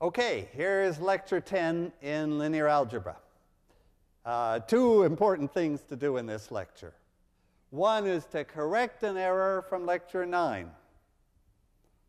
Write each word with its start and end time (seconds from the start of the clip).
Okay, 0.00 0.48
here's 0.52 1.00
lecture 1.00 1.40
10 1.40 1.90
in 2.02 2.38
linear 2.38 2.68
algebra. 2.68 3.16
Uh, 4.24 4.60
two 4.60 5.02
important 5.02 5.52
things 5.52 5.82
to 5.88 5.96
do 5.96 6.18
in 6.18 6.26
this 6.26 6.52
lecture. 6.52 6.94
One 7.70 8.06
is 8.06 8.24
to 8.26 8.44
correct 8.44 9.02
an 9.02 9.16
error 9.16 9.64
from 9.68 9.86
lecture 9.86 10.24
9. 10.24 10.70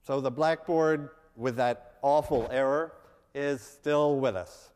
So 0.05 0.21
the 0.21 0.29
blackboard 0.29 1.09
with 1.35 1.55
that 1.55 1.95
awful 2.03 2.47
error 2.51 2.93
is 3.33 3.59
still 3.59 4.19
with 4.19 4.35
us. 4.35 4.69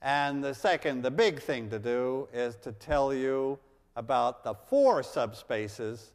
And 0.00 0.42
the 0.42 0.52
second, 0.52 1.02
the 1.02 1.12
big 1.12 1.40
thing 1.40 1.70
to 1.70 1.78
do, 1.78 2.26
is 2.32 2.56
to 2.62 2.72
tell 2.72 3.14
you 3.14 3.56
about 3.94 4.42
the 4.42 4.54
four 4.54 5.02
subspaces 5.02 6.06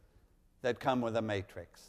that 0.60 0.78
come 0.78 1.00
with 1.00 1.16
a 1.16 1.22
matrix. 1.22 1.80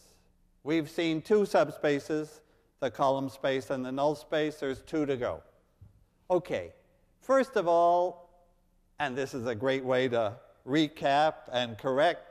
We've 0.64 0.90
seen 0.90 1.22
two 1.22 1.42
subspaces, 1.42 2.40
the 2.80 2.90
column 2.90 3.30
space 3.30 3.70
and 3.70 3.86
the 3.86 3.92
null 3.92 4.16
space. 4.16 4.56
There's 4.56 4.82
two 4.82 5.06
to 5.06 5.18
go. 5.18 5.42
Okay, 6.32 6.74
first 7.22 7.56
of 7.56 7.68
all, 7.68 8.30
and 9.00 9.16
this 9.16 9.34
is 9.34 9.46
a 9.46 9.56
great 9.56 9.84
way 9.84 10.08
to 10.10 10.34
recap 10.68 11.34
and 11.52 11.78
correct 11.78 12.22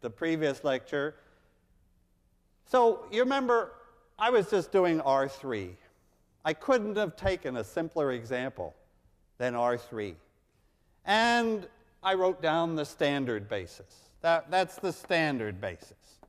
the 0.00 0.10
previous 0.10 0.64
lecture. 0.64 1.14
So 2.66 3.06
you 3.10 3.20
remember, 3.20 3.72
I 4.18 4.30
was 4.30 4.50
just 4.50 4.72
doing 4.72 5.00
R3. 5.00 5.70
I 6.44 6.52
couldn't 6.52 6.96
have 6.96 7.16
taken 7.16 7.56
a 7.56 7.64
simpler 7.64 8.12
example 8.12 8.74
than 9.38 9.54
R3. 9.54 10.14
And 11.04 11.66
I 12.02 12.14
wrote 12.14 12.42
down 12.42 12.76
the 12.76 12.84
standard 12.84 13.48
basis. 13.48 14.10
That, 14.20 14.50
that's 14.50 14.76
the 14.76 14.92
standard 14.92 15.60
basis. 15.60 16.20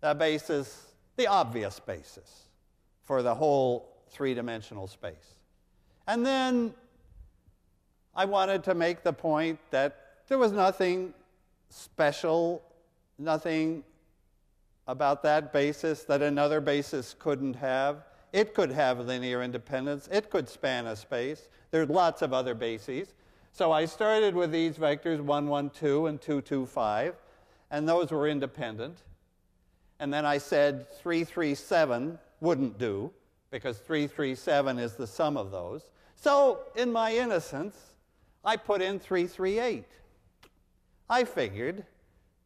The 0.00 0.14
basis, 0.14 0.93
the 1.16 1.26
obvious 1.26 1.80
basis 1.80 2.48
for 3.04 3.22
the 3.22 3.34
whole 3.34 3.94
three-dimensional 4.10 4.86
space. 4.86 5.36
And 6.06 6.24
then 6.24 6.74
I 8.14 8.24
wanted 8.24 8.64
to 8.64 8.74
make 8.74 9.02
the 9.02 9.12
point 9.12 9.58
that 9.70 10.22
there 10.28 10.38
was 10.38 10.52
nothing 10.52 11.14
special, 11.68 12.62
nothing 13.18 13.84
about 14.86 15.22
that 15.22 15.52
basis 15.52 16.04
that 16.04 16.22
another 16.22 16.60
basis 16.60 17.14
couldn't 17.18 17.54
have. 17.54 18.04
It 18.32 18.54
could 18.54 18.70
have 18.70 19.00
linear 19.00 19.42
independence. 19.42 20.08
It 20.10 20.30
could 20.30 20.48
span 20.48 20.86
a 20.86 20.96
space. 20.96 21.48
There's 21.70 21.88
lots 21.88 22.22
of 22.22 22.32
other 22.32 22.54
bases. 22.54 23.14
So 23.52 23.72
I 23.72 23.84
started 23.84 24.34
with 24.34 24.50
these 24.50 24.76
vectors 24.76 25.20
1, 25.20 25.46
1, 25.46 25.70
2 25.70 26.06
and 26.06 26.20
2, 26.20 26.40
2, 26.40 26.66
5, 26.66 27.14
and 27.70 27.88
those 27.88 28.10
were 28.10 28.28
independent. 28.28 28.98
And 30.00 30.12
then 30.12 30.26
I 30.26 30.38
said 30.38 30.92
3, 30.92 31.24
3, 31.24 31.54
7 31.54 32.18
wouldn't 32.40 32.78
do, 32.78 33.10
because 33.50 33.78
3, 33.78 34.06
3, 34.06 34.34
7 34.34 34.78
is 34.78 34.94
the 34.94 35.06
sum 35.06 35.36
of 35.36 35.50
those. 35.50 35.90
So 36.16 36.60
in 36.74 36.92
my 36.92 37.14
innocence, 37.14 37.76
I 38.44 38.56
put 38.56 38.82
in 38.82 38.98
3, 38.98 39.26
3, 39.26 39.58
8. 39.58 39.84
I 41.08 41.24
figured 41.24 41.84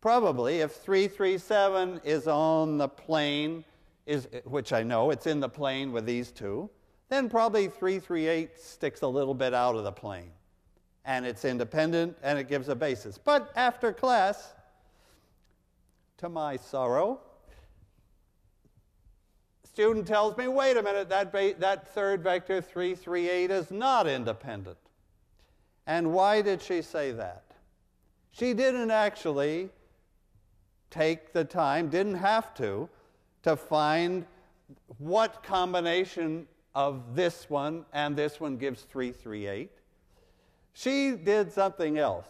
probably 0.00 0.60
if 0.60 0.72
3, 0.72 1.08
3, 1.08 1.38
7 1.38 2.00
is 2.05 2.28
on 2.28 2.78
the 2.78 2.88
plane 2.88 3.64
is, 4.08 4.27
which 4.44 4.72
I 4.72 4.83
know 4.83 5.10
it's 5.10 5.27
in 5.27 5.38
the 5.38 5.48
plane 5.48 5.92
with 5.92 6.06
these 6.06 6.33
two, 6.33 6.70
then 7.08 7.28
probably 7.28 7.68
338 7.68 8.58
sticks 8.58 9.02
a 9.02 9.06
little 9.06 9.34
bit 9.34 9.55
out 9.55 9.77
of 9.77 9.84
the 9.84 9.92
plane. 9.92 10.30
And 11.05 11.24
it's 11.24 11.44
independent 11.44 12.16
and 12.22 12.38
it 12.38 12.48
gives 12.48 12.68
a 12.68 12.74
basis. 12.74 13.18
But 13.18 13.50
after 13.55 13.92
class, 13.92 14.55
to 16.18 16.28
my 16.28 16.56
sorrow, 16.56 17.20
student 19.78 20.08
tells 20.08 20.36
me, 20.36 20.48
wait 20.48 20.77
a 20.77 20.83
minute, 20.83 21.08
that, 21.08 21.30
that 21.61 21.94
third 21.94 22.20
vector 22.20 22.61
338 22.61 23.48
is 23.48 23.70
not 23.70 24.08
independent. 24.08 24.77
And 25.86 26.12
why 26.12 26.42
did 26.42 26.61
she 26.61 26.83
say 26.83 27.12
that? 27.12 27.44
She 28.33 28.55
didn't 28.55 28.90
actually 28.90 29.70
take 30.90 31.33
the 31.33 31.44
time, 31.44 31.90
didn't 31.90 32.17
have 32.17 32.52
to, 32.55 32.88
to 33.44 33.55
find 33.55 34.27
what 34.98 35.44
combination 35.44 36.48
of 36.74 37.14
this 37.14 37.48
one 37.48 37.84
and 37.92 38.17
this 38.17 38.40
one 38.40 38.56
gives 38.56 38.83
338. 38.83 39.70
She 40.72 41.12
did 41.12 41.52
something 41.52 41.98
else. 41.98 42.27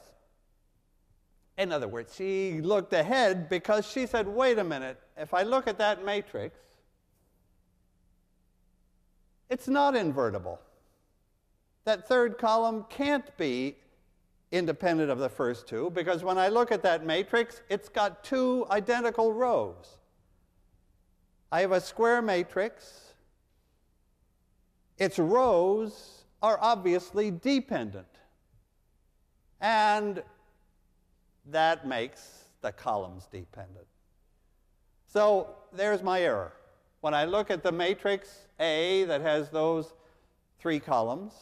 In 1.56 1.72
other 1.72 1.88
words, 1.88 2.14
she 2.14 2.60
looked 2.60 2.92
ahead 2.92 3.48
because 3.48 3.91
she 3.91 4.04
said, 4.04 4.28
wait 4.28 4.58
a 4.58 4.64
minute, 4.64 5.00
if 5.16 5.32
I 5.32 5.44
look 5.44 5.66
at 5.66 5.78
that 5.78 6.04
matrix, 6.04 6.58
it's 9.50 9.69
not 9.69 9.97
invertible. 9.97 10.60
That 11.84 12.06
third 12.06 12.38
column 12.38 12.84
can't 12.91 13.36
be 13.36 13.76
independent 14.50 15.10
of 15.10 15.19
the 15.19 15.28
first 15.28 15.66
two 15.66 15.91
because 15.91 16.22
when 16.22 16.38
I 16.38 16.48
look 16.48 16.72
at 16.72 16.82
that 16.82 17.04
matrix, 17.04 17.62
it's 17.69 17.88
got 17.88 18.25
two 18.25 18.66
identical 18.70 19.32
rows. 19.32 19.98
I 21.50 21.60
have 21.60 21.72
a 21.72 21.81
square 21.81 22.20
matrix. 22.20 23.14
Its 24.98 25.19
rows 25.19 26.25
are 26.42 26.58
obviously 26.60 27.31
dependent. 27.31 28.06
And 29.60 30.22
that 31.47 31.87
makes 31.87 32.44
the 32.60 32.72
columns 32.72 33.26
dependent. 33.31 33.87
So 35.06 35.54
there's 35.72 36.03
my 36.03 36.20
error. 36.20 36.53
When 37.00 37.14
I 37.14 37.25
look 37.25 37.50
at 37.50 37.62
the 37.62 37.72
matrix 37.72 38.47
A 38.59 39.04
that 39.04 39.20
has 39.20 39.50
those 39.50 39.92
three 40.59 40.81
columns, 40.81 41.32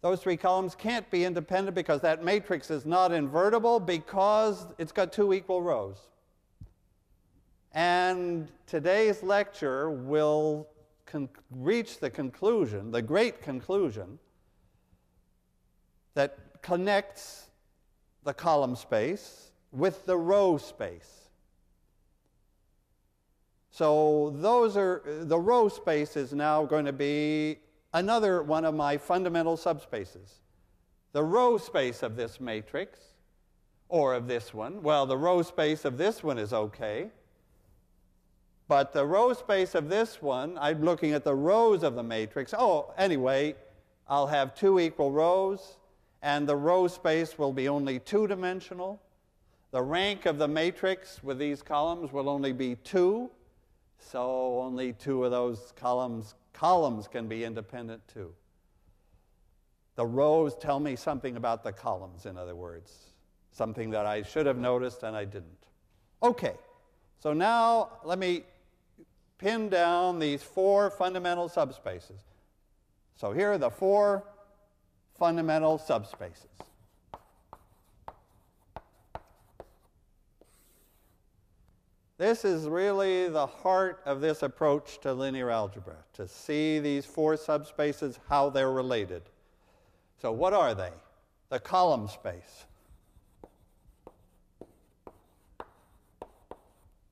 those 0.00 0.20
three 0.20 0.36
columns 0.36 0.74
can't 0.74 1.10
be 1.10 1.24
independent 1.24 1.74
because 1.74 2.00
that 2.02 2.24
matrix 2.24 2.70
is 2.70 2.84
not 2.84 3.12
invertible 3.12 3.80
because 3.80 4.66
it's 4.78 4.92
got 4.92 5.12
two 5.12 5.32
equal 5.32 5.62
rows. 5.62 5.96
And 7.72 8.48
today's 8.66 9.22
lecture 9.22 9.90
will 9.90 10.68
reach 11.50 11.98
the 11.98 12.10
conclusion, 12.10 12.90
the 12.90 13.02
great 13.02 13.42
conclusion, 13.42 14.18
that 16.14 16.38
connects 16.62 17.46
the 18.24 18.32
column 18.32 18.76
space 18.76 19.50
with 19.72 20.06
the 20.06 20.16
row 20.16 20.56
space. 20.56 21.23
So 23.74 24.32
those 24.36 24.76
are, 24.76 25.02
the 25.04 25.36
row 25.36 25.68
space 25.68 26.16
is 26.16 26.32
now 26.32 26.64
going 26.64 26.84
to 26.84 26.92
be 26.92 27.58
another 27.92 28.40
one 28.40 28.64
of 28.64 28.72
my 28.72 28.96
fundamental 28.96 29.56
subspaces. 29.56 30.34
The 31.10 31.24
row 31.24 31.58
space 31.58 32.04
of 32.04 32.14
this 32.14 32.40
matrix, 32.40 33.00
or 33.88 34.14
of 34.14 34.28
this 34.28 34.54
one, 34.54 34.80
well, 34.84 35.06
the 35.06 35.16
row 35.16 35.42
space 35.42 35.84
of 35.84 35.98
this 35.98 36.22
one 36.22 36.38
is 36.38 36.52
okay. 36.52 37.08
But 38.68 38.92
the 38.92 39.04
row 39.04 39.32
space 39.32 39.74
of 39.74 39.88
this 39.88 40.22
one, 40.22 40.56
I'm 40.60 40.84
looking 40.84 41.12
at 41.12 41.24
the 41.24 41.34
rows 41.34 41.82
of 41.82 41.96
the 41.96 42.02
matrix. 42.04 42.54
Oh, 42.56 42.94
anyway, 42.96 43.56
I'll 44.08 44.28
have 44.28 44.54
two 44.54 44.78
equal 44.78 45.10
rows, 45.10 45.78
and 46.22 46.48
the 46.48 46.54
row 46.54 46.86
space 46.86 47.36
will 47.36 47.52
be 47.52 47.68
only 47.68 47.98
two-dimensional. 47.98 49.02
The 49.72 49.82
rank 49.82 50.26
of 50.26 50.38
the 50.38 50.46
matrix 50.46 51.24
with 51.24 51.40
these 51.40 51.60
columns 51.60 52.12
will 52.12 52.28
only 52.28 52.52
be 52.52 52.76
two, 52.76 53.30
so 54.10 54.60
only 54.60 54.92
two 54.92 55.24
of 55.24 55.30
those 55.30 55.72
columns, 55.76 56.34
columns 56.52 57.08
can 57.08 57.26
be 57.28 57.44
independent 57.44 58.06
too. 58.08 58.32
The 59.96 60.06
rows 60.06 60.56
tell 60.56 60.80
me 60.80 60.96
something 60.96 61.36
about 61.36 61.62
the 61.62 61.72
columns, 61.72 62.26
in 62.26 62.36
other 62.36 62.54
words, 62.54 62.92
something 63.52 63.90
that 63.90 64.06
I 64.06 64.22
should 64.22 64.46
have 64.46 64.58
noticed 64.58 65.02
and 65.02 65.16
I 65.16 65.24
didn't. 65.24 65.66
Okay, 66.22 66.54
so 67.18 67.32
now 67.32 67.90
let 68.04 68.18
me 68.18 68.44
pin 69.38 69.68
down 69.68 70.18
these 70.18 70.42
four 70.42 70.90
fundamental 70.90 71.48
subspaces. 71.48 72.22
So 73.16 73.32
here 73.32 73.52
are 73.52 73.58
the 73.58 73.70
four 73.70 74.24
fundamental 75.18 75.78
subspaces. 75.78 76.46
This 82.16 82.44
is 82.44 82.68
really 82.68 83.28
the 83.28 83.46
heart 83.46 84.00
of 84.06 84.20
this 84.20 84.42
approach 84.42 85.00
to 85.00 85.12
linear 85.12 85.50
algebra, 85.50 85.96
to 86.14 86.28
see 86.28 86.78
these 86.78 87.04
four 87.04 87.34
subspaces, 87.34 88.18
how 88.28 88.50
they're 88.50 88.70
related. 88.70 89.22
So 90.22 90.30
what 90.30 90.52
are 90.52 90.74
they? 90.74 90.92
The 91.48 91.58
column 91.58 92.08
space. 92.08 92.66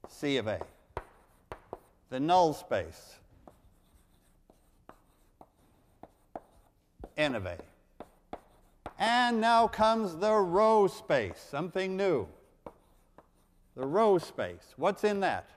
C 0.08 0.37
of 0.37 0.46
A 0.46 0.60
the 2.12 2.20
null 2.20 2.52
space. 2.52 3.16
N 7.16 7.34
of 7.34 7.46
A. 7.46 7.56
And 8.99 9.40
now 9.40 9.66
comes 9.66 10.16
the 10.16 10.34
row 10.34 10.88
space, 10.88 11.43
something 11.50 11.96
new. 11.96 12.28
The 13.76 13.86
row 13.86 14.19
space. 14.19 14.74
What's 14.76 15.04
in 15.04 15.20
that? 15.20 15.48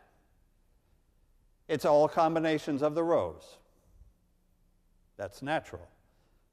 It's 1.67 1.85
all 1.85 2.07
combinations 2.07 2.81
of 2.81 2.95
the 2.95 3.03
rows. 3.03 3.57
That's 5.17 5.41
natural. 5.41 5.87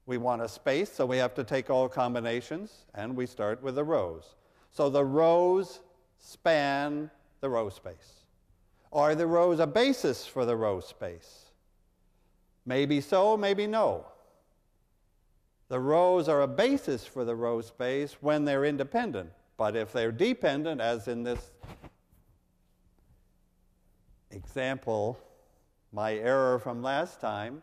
We 0.05 0.17
want 0.17 0.41
a 0.41 0.49
space, 0.49 0.91
so 0.91 1.05
we 1.05 1.17
have 1.17 1.33
to 1.35 1.43
take 1.43 1.69
all 1.69 1.87
combinations, 1.87 2.85
and 2.93 3.15
we 3.15 3.25
start 3.25 3.63
with 3.63 3.75
the 3.75 3.83
rows. 3.83 4.35
So 4.71 4.89
the 4.89 5.05
rows 5.05 5.79
span 6.19 7.09
the 7.39 7.49
row 7.49 7.69
space. 7.69 8.23
Are 8.91 9.15
the 9.15 9.27
rows 9.27 9.59
a 9.59 9.67
basis 9.67 10.25
for 10.25 10.45
the 10.45 10.55
row 10.55 10.79
space? 10.79 11.45
Maybe 12.65 13.01
so, 13.01 13.37
maybe 13.37 13.67
no. 13.67 14.05
The 15.69 15.79
rows 15.79 16.27
are 16.27 16.41
a 16.41 16.47
basis 16.47 17.05
for 17.05 17.25
the 17.25 17.35
row 17.35 17.61
space 17.61 18.17
when 18.21 18.45
they're 18.45 18.65
independent. 18.65 19.31
But 19.57 19.75
if 19.75 19.93
they're 19.93 20.11
dependent, 20.11 20.81
as 20.81 21.07
in 21.07 21.23
this 21.23 21.52
example, 24.33 25.19
my 25.91 26.15
error 26.15 26.59
from 26.59 26.81
last 26.81 27.21
time, 27.21 27.61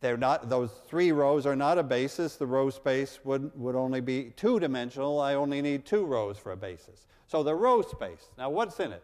they're 0.00 0.18
not, 0.18 0.50
those 0.50 0.70
three 0.86 1.12
rows 1.12 1.46
are 1.46 1.56
not 1.56 1.78
a 1.78 1.82
basis. 1.82 2.36
The 2.36 2.46
row 2.46 2.68
space 2.68 3.20
would, 3.24 3.50
would 3.58 3.74
only 3.74 4.02
be 4.02 4.34
two 4.36 4.60
dimensional. 4.60 5.18
I 5.18 5.34
only 5.34 5.62
need 5.62 5.86
two 5.86 6.04
rows 6.04 6.36
for 6.36 6.52
a 6.52 6.56
basis. 6.56 7.06
So 7.26 7.42
the 7.42 7.54
row 7.54 7.80
space, 7.80 8.28
now 8.36 8.50
what's 8.50 8.78
in 8.80 8.92
it? 8.92 9.02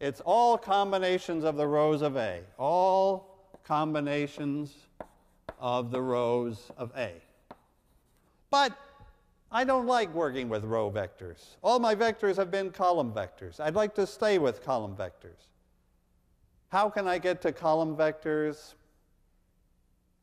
It's 0.00 0.22
all 0.24 0.56
combinations 0.56 1.44
of 1.44 1.56
the 1.56 1.66
rows 1.66 2.00
of 2.00 2.16
A. 2.16 2.40
All 2.58 3.52
combinations 3.64 4.74
of 5.60 5.90
the 5.90 6.00
rows 6.00 6.70
of 6.78 6.90
A. 6.96 7.12
But 8.48 8.78
I 9.50 9.64
don't 9.64 9.86
like 9.86 10.12
working 10.12 10.48
with 10.48 10.64
row 10.64 10.90
vectors. 10.90 11.56
All 11.62 11.78
my 11.78 11.94
vectors 11.94 12.36
have 12.36 12.50
been 12.50 12.70
column 12.70 13.12
vectors. 13.12 13.60
I'd 13.60 13.74
like 13.74 13.94
to 13.94 14.06
stay 14.06 14.38
with 14.38 14.62
column 14.62 14.94
vectors. 14.94 15.46
How 16.68 16.90
can 16.90 17.08
I 17.08 17.16
get 17.18 17.40
to 17.42 17.52
column 17.52 17.96
vectors? 17.96 18.74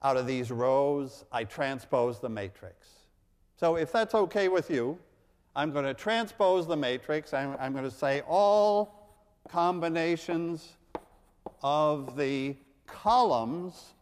Out 0.03 0.17
of 0.17 0.27
these 0.27 0.51
rows, 0.51 1.25
I 1.31 1.43
transpose 1.45 2.19
the 2.19 2.29
matrix. 2.29 2.87
So 3.55 3.77
if 3.77 3.91
that's 3.91 4.13
okay 4.13 4.47
with 4.47 4.69
you, 4.69 4.99
I'm 5.55 5.71
going 5.71 5.85
to 5.85 5.95
transpose 5.95 6.67
the 6.67 6.75
matrix. 6.75 7.33
I'm, 7.33 7.55
I'm 7.59 7.71
going 7.71 7.85
to 7.85 7.89
say 7.89 8.21
all 8.27 9.09
combinations 9.47 10.73
of 11.63 12.15
the 12.15 12.55
columns 12.85 13.95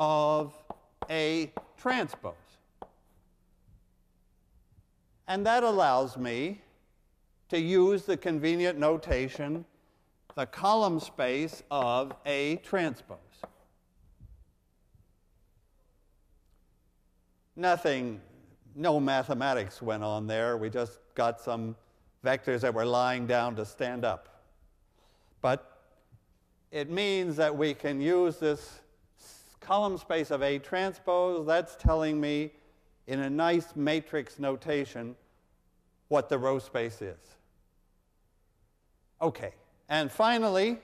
of 0.00 0.52
a 1.08 1.52
transpose. 1.76 2.34
And 5.26 5.46
that 5.46 5.62
allows 5.62 6.16
me 6.16 6.60
to 7.48 7.58
use 7.58 8.04
the 8.04 8.16
convenient 8.16 8.78
notation, 8.78 9.64
the 10.34 10.46
column 10.46 11.00
space 11.00 11.62
of 11.70 12.14
A 12.26 12.56
transpose. 12.56 13.18
Nothing, 17.56 18.20
no 18.74 18.98
mathematics 18.98 19.80
went 19.80 20.02
on 20.02 20.26
there. 20.26 20.56
We 20.56 20.68
just 20.68 20.98
got 21.14 21.40
some 21.40 21.76
vectors 22.24 22.60
that 22.60 22.74
were 22.74 22.86
lying 22.86 23.26
down 23.26 23.54
to 23.56 23.64
stand 23.64 24.04
up. 24.04 24.42
But 25.40 25.78
it 26.72 26.90
means 26.90 27.36
that 27.36 27.56
we 27.56 27.74
can 27.74 28.00
use 28.00 28.38
this 28.38 28.80
column 29.60 29.96
space 29.96 30.30
of 30.30 30.42
A 30.42 30.58
transpose. 30.58 31.46
That's 31.46 31.76
telling 31.76 32.20
me 32.20 32.52
in 33.06 33.20
a 33.20 33.30
nice 33.30 33.76
matrix 33.76 34.38
notation 34.38 35.14
what 36.08 36.28
the 36.28 36.38
row 36.38 36.58
space 36.58 37.02
is. 37.02 37.18
Okay, 39.20 39.52
and 39.88 40.10
finally 40.10 40.78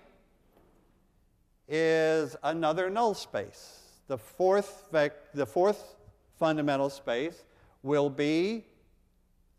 is 1.68 2.36
another 2.42 2.90
null 2.90 3.14
space. 3.14 3.80
The 4.08 4.18
fourth, 4.18 4.88
the 4.90 5.46
fourth 5.46 5.96
fundamental 6.38 6.90
space 6.90 7.44
will 7.82 8.10
be 8.10 8.64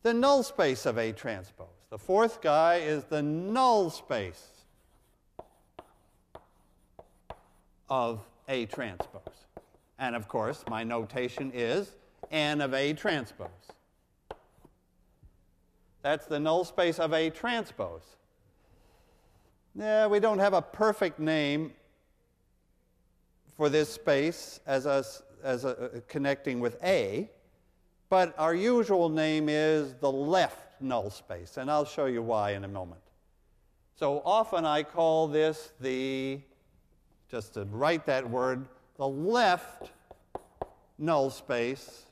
the 0.03 0.13
null 0.13 0.43
space 0.43 0.85
of 0.85 0.97
A 0.97 1.11
transpose. 1.11 1.67
The 1.89 1.97
fourth 1.97 2.41
guy 2.41 2.77
is 2.77 3.03
the 3.05 3.21
null 3.21 3.89
space 3.89 4.47
of 7.89 8.25
A 8.47 8.65
transpose. 8.65 9.21
And 9.99 10.15
of 10.15 10.27
course, 10.27 10.63
my 10.69 10.83
notation 10.83 11.51
is 11.53 11.95
N 12.31 12.61
of 12.61 12.73
A 12.73 12.93
transpose. 12.93 13.49
That's 16.01 16.25
the 16.25 16.39
null 16.39 16.65
space 16.65 16.97
of 16.99 17.13
A 17.13 17.29
transpose. 17.29 18.15
Yeah, 19.75 20.07
we 20.07 20.19
don't 20.19 20.39
have 20.39 20.53
a 20.53 20.61
perfect 20.61 21.19
name 21.19 21.73
for 23.55 23.69
this 23.69 23.89
space 23.89 24.59
as 24.65 24.85
a, 24.85 25.03
as 25.43 25.65
a, 25.65 25.69
uh, 25.69 25.89
connecting 26.07 26.59
with 26.59 26.81
A, 26.83 27.29
but 28.09 28.33
our 28.37 28.55
usual 28.55 29.07
name 29.07 29.47
is 29.47 29.93
the 30.01 30.11
left 30.11 30.81
null 30.81 31.09
space, 31.09 31.57
and 31.57 31.69
I'll 31.69 31.85
show 31.85 32.07
you 32.07 32.21
why 32.21 32.51
in 32.51 32.63
a 32.63 32.67
moment. 32.67 33.01
So 33.95 34.21
often 34.25 34.65
I 34.65 34.83
call 34.83 35.27
this 35.27 35.73
the, 35.79 36.41
just 37.29 37.53
to 37.53 37.65
write 37.65 38.05
that 38.07 38.27
word, 38.27 38.65
the 38.97 39.07
left 39.07 39.91
null 40.97 41.29
space 41.29 42.07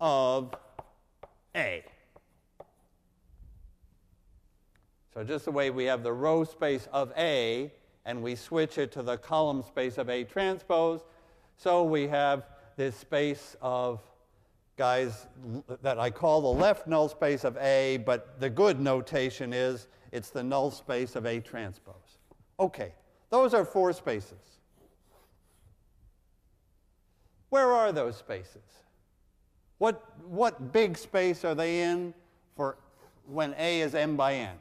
of 0.00 0.54
A. 1.54 1.84
So 5.12 5.24
just 5.24 5.44
the 5.44 5.50
way 5.50 5.70
we 5.70 5.84
have 5.84 6.02
the 6.02 6.12
row 6.12 6.44
space 6.44 6.88
of 6.92 7.12
A 7.16 7.72
and 8.04 8.22
we 8.22 8.34
switch 8.34 8.78
it 8.78 8.92
to 8.92 9.02
the 9.02 9.18
column 9.18 9.62
space 9.62 9.98
of 9.98 10.08
A 10.08 10.24
transpose, 10.24 11.04
so 11.56 11.84
we 11.84 12.06
have 12.08 12.46
this 12.76 12.96
space 12.96 13.56
of 13.60 14.00
guys 14.76 15.26
that 15.82 15.98
I 15.98 16.10
call 16.10 16.40
the 16.40 16.60
left 16.60 16.86
null 16.86 17.08
space 17.08 17.44
of 17.44 17.56
A, 17.58 17.98
but 17.98 18.40
the 18.40 18.48
good 18.48 18.80
notation 18.80 19.52
is 19.52 19.88
it's 20.12 20.30
the 20.30 20.42
null 20.42 20.70
space 20.70 21.16
of 21.16 21.26
A 21.26 21.40
transpose. 21.40 21.94
Okay, 22.58 22.94
those 23.28 23.52
are 23.52 23.64
four 23.64 23.92
spaces. 23.92 24.58
Where 27.50 27.72
are 27.72 27.92
those 27.92 28.16
spaces? 28.16 28.62
What, 29.80 30.04
what 30.28 30.74
big 30.74 30.98
space 30.98 31.42
are 31.42 31.54
they 31.54 31.80
in 31.80 32.12
for 32.54 32.76
when 33.26 33.54
A 33.56 33.80
is 33.80 33.94
m 33.94 34.14
by 34.14 34.34
n? 34.34 34.54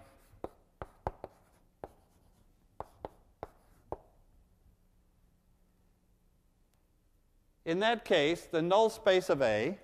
In 7.66 7.82
that 7.82 8.06
case, 8.06 8.48
the 8.50 8.62
null 8.62 8.90
space 8.90 9.30
of 9.30 9.42
A, 9.42 9.78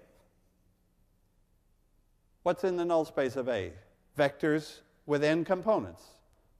what's 2.44 2.64
in 2.64 2.78
the 2.78 2.86
null 2.86 3.04
space 3.04 3.36
of 3.36 3.50
A? 3.50 3.74
Vectors 4.18 4.80
with 5.06 5.22
n 5.22 5.44
components, 5.44 6.02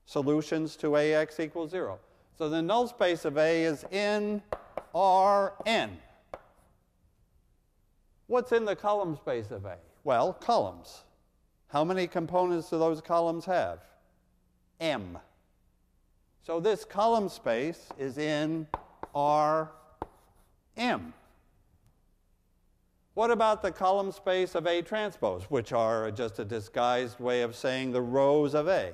solutions 0.04 0.76
to 0.76 0.98
AX 0.98 1.40
equals 1.40 1.70
0. 1.70 1.98
So 2.36 2.50
the 2.50 2.60
null 2.60 2.88
space 2.88 3.24
of 3.24 3.38
A 3.38 3.64
is 3.64 3.86
in 3.90 4.42
Rn. 4.94 5.96
What's 8.26 8.52
in 8.52 8.64
the 8.64 8.74
column 8.74 9.16
space 9.16 9.50
of 9.50 9.64
A? 9.64 9.76
Well, 10.02 10.32
columns. 10.32 11.04
How 11.68 11.84
many 11.84 12.06
components 12.06 12.70
do 12.70 12.78
those 12.78 13.00
columns 13.00 13.44
have? 13.44 13.80
M. 14.80 15.18
So 16.42 16.60
this 16.60 16.84
column 16.84 17.28
space 17.28 17.88
is 17.98 18.18
in 18.18 18.66
Rm. 19.14 19.68
What 23.14 23.30
about 23.30 23.62
the 23.62 23.72
column 23.72 24.12
space 24.12 24.54
of 24.54 24.66
A 24.66 24.82
transpose, 24.82 25.44
which 25.44 25.72
are 25.72 26.10
just 26.10 26.38
a 26.38 26.44
disguised 26.44 27.18
way 27.18 27.42
of 27.42 27.56
saying 27.56 27.92
the 27.92 28.02
rows 28.02 28.54
of 28.54 28.68
A? 28.68 28.92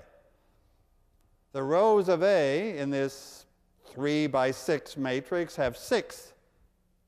The 1.53 1.63
rows 1.63 2.09
of 2.09 2.23
A 2.23 2.79
in 2.79 2.91
this 2.91 3.47
3 3.87 4.27
by 4.29 4.51
6 4.51 4.97
matrix 4.97 5.57
have 5.57 5.77
six 5.77 6.33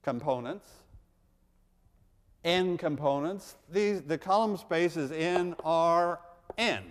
components 0.02 0.68
n 2.44 2.76
components. 2.76 3.56
These, 3.70 4.02
the 4.02 4.18
column 4.18 4.56
space 4.56 4.96
is 4.96 5.10
in 5.10 5.56
Rn. 5.64 6.84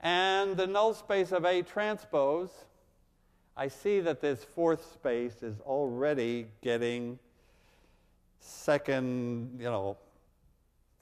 And 0.00 0.56
the 0.56 0.66
null 0.66 0.94
space 0.94 1.32
of 1.32 1.44
A 1.44 1.62
transpose, 1.62 2.50
I 3.56 3.68
see 3.68 4.00
that 4.00 4.20
this 4.20 4.44
fourth 4.44 4.92
space 4.92 5.42
is 5.42 5.60
already 5.60 6.46
getting 6.62 7.18
second, 8.38 9.56
you 9.58 9.64
know, 9.64 9.96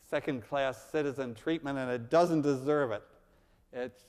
second 0.09 0.47
class 0.49 0.91
citizen 0.91 1.35
treatment 1.35 1.79
and 1.79 1.91
it 1.91 2.09
doesn't 2.11 2.43
deserve 2.43 2.93
it. 2.93 3.03
It's, 3.73 4.05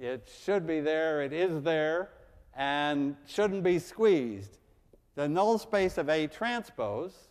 it 0.00 0.30
should 0.44 0.66
be 0.66 0.80
there, 0.80 1.22
it 1.22 1.32
is 1.32 1.62
there, 1.62 2.10
and 2.56 3.16
shouldn't 3.26 3.64
be 3.64 3.78
squeezed 3.78 4.58
the 5.18 5.26
null 5.26 5.58
space 5.58 5.98
of 5.98 6.08
A 6.08 6.28
transpose 6.28 7.26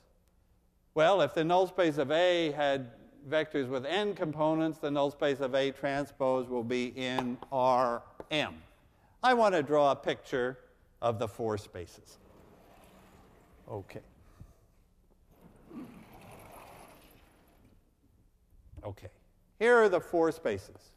Well, 0.94 1.22
if 1.22 1.34
the 1.34 1.46
null 1.46 1.68
space 1.68 1.98
of 1.98 2.12
A 2.12 2.52
had 2.52 2.92
vectors 3.30 3.70
with 3.70 3.86
n 3.86 4.14
components, 4.14 4.80
the 4.80 4.92
null 4.92 5.10
space 5.10 5.40
of 5.40 5.56
A 5.56 5.72
transpose 5.72 6.50
will 6.50 6.66
be 6.66 6.88
in 6.98 7.38
Rm. 7.50 8.56
I 9.24 9.34
want 9.34 9.56
to 9.56 9.64
draw 9.64 9.92
a 9.94 9.96
picture 9.96 10.58
of 11.02 11.18
the 11.18 11.30
four 11.30 11.58
spaces. 11.58 12.18
Okay. 13.72 14.02
Okay. 18.84 19.10
Here 19.60 19.78
are 19.78 19.88
the 19.88 20.02
four 20.02 20.34
spaces. 20.34 20.92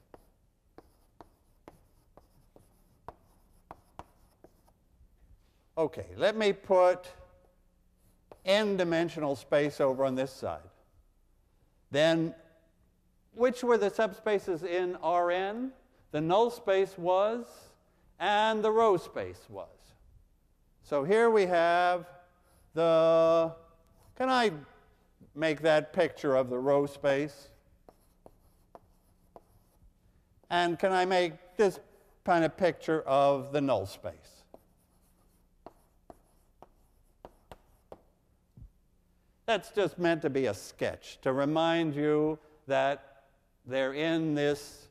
Okay, 5.80 6.04
let 6.18 6.36
me 6.36 6.52
put 6.52 7.08
n-dimensional 8.44 9.34
space 9.34 9.80
over 9.80 10.04
on 10.04 10.14
this 10.14 10.30
side. 10.30 10.60
Then, 11.90 12.34
which 13.32 13.64
were 13.64 13.78
the 13.78 13.90
subspaces 13.90 14.62
in 14.62 14.98
Rn? 15.02 15.72
The 16.10 16.20
null 16.20 16.50
space 16.50 16.98
was, 16.98 17.46
and 18.18 18.62
the 18.62 18.70
row 18.70 18.98
space 18.98 19.46
was. 19.48 19.70
So 20.82 21.02
here 21.02 21.30
we 21.30 21.46
have 21.46 22.04
the, 22.74 23.50
can 24.18 24.28
I 24.28 24.50
make 25.34 25.62
that 25.62 25.94
picture 25.94 26.36
of 26.36 26.50
the 26.50 26.58
row 26.58 26.84
space? 26.84 27.48
And 30.50 30.78
can 30.78 30.92
I 30.92 31.06
make 31.06 31.56
this 31.56 31.80
kind 32.26 32.44
of 32.44 32.54
picture 32.58 33.00
of 33.00 33.52
the 33.52 33.62
null 33.62 33.86
space? 33.86 34.39
That's 39.50 39.72
just 39.72 39.98
meant 39.98 40.22
to 40.22 40.30
be 40.30 40.46
a 40.46 40.54
sketch, 40.54 41.18
to 41.22 41.32
remind 41.32 41.96
you 41.96 42.38
that 42.68 43.24
they're 43.66 43.94
in 43.94 44.36
this, 44.36 44.86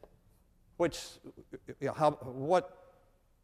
which, 0.76 1.02
how, 1.96 2.12
what 2.12 2.78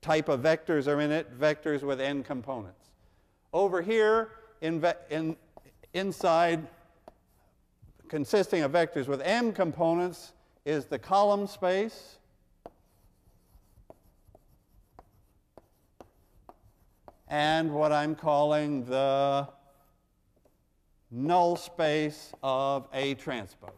type 0.01 0.27
of 0.27 0.41
vectors 0.41 0.89
are 0.89 0.99
in 0.99 1.13
it? 1.13 1.39
Vectors 1.39 1.83
with 1.83 2.01
n 2.01 2.21
components. 2.21 2.89
Over 3.53 3.81
here, 3.81 4.31
in, 4.59 4.85
in, 5.09 5.37
inside, 5.93 6.67
consisting 8.09 8.63
of 8.63 8.73
vectors 8.73 9.07
with 9.07 9.21
m 9.21 9.53
components, 9.53 10.33
is 10.65 10.83
the 10.83 10.99
column 10.99 11.47
space. 11.47 12.17
And 17.29 17.73
what 17.73 17.93
I'm 17.93 18.15
calling 18.15 18.83
the 18.83 19.47
null 21.15 21.55
space 21.55 22.33
of 22.43 22.87
A 22.93 23.13
transpose. 23.15 23.71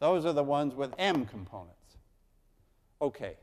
Those 0.00 0.26
are 0.26 0.32
the 0.32 0.42
ones 0.42 0.74
with 0.74 0.92
M 0.98 1.24
components. 1.24 1.96
Okay. 3.00 3.36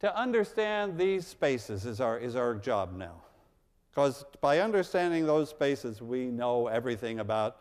To 0.00 0.16
understand 0.16 0.98
these 0.98 1.26
spaces 1.26 1.86
is 1.86 2.00
our, 2.00 2.18
is 2.18 2.36
our 2.36 2.54
job 2.54 2.96
now. 2.96 3.22
Because 3.90 4.24
by 4.40 4.60
understanding 4.60 5.26
those 5.26 5.50
spaces, 5.50 6.02
we 6.02 6.26
know 6.26 6.66
everything 6.66 7.20
about 7.20 7.58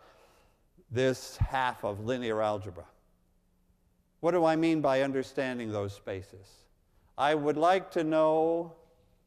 this 0.89 1.37
half 1.37 1.83
of 1.83 2.05
linear 2.05 2.41
algebra. 2.41 2.85
What 4.19 4.31
do 4.31 4.45
I 4.45 4.55
mean 4.55 4.81
by 4.81 5.01
understanding 5.01 5.71
those 5.71 5.93
spaces? 5.93 6.47
I 7.17 7.35
would 7.35 7.57
like 7.57 7.91
to 7.91 8.03
know 8.03 8.73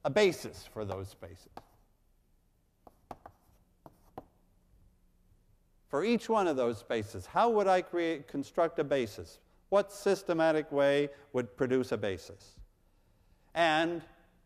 a 0.04 0.10
basis 0.10 0.68
for 0.72 0.84
those 0.84 1.08
spaces. 1.08 1.48
For 5.88 6.04
each 6.04 6.28
one 6.28 6.48
of 6.48 6.56
those 6.56 6.78
spaces, 6.78 7.26
how 7.26 7.50
would 7.50 7.66
I 7.66 7.82
create, 7.82 8.26
construct 8.26 8.78
a 8.78 8.84
basis? 8.84 9.38
What 9.68 9.92
systematic 9.92 10.70
way 10.72 11.08
would 11.32 11.56
produce 11.56 11.92
a 11.92 11.96
basis? 11.96 12.56
And 13.54 14.02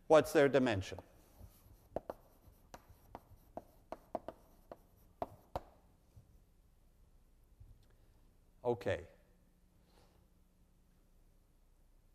what's 0.06 0.32
their 0.32 0.48
dimension? 0.48 0.98
Okay. 8.64 9.00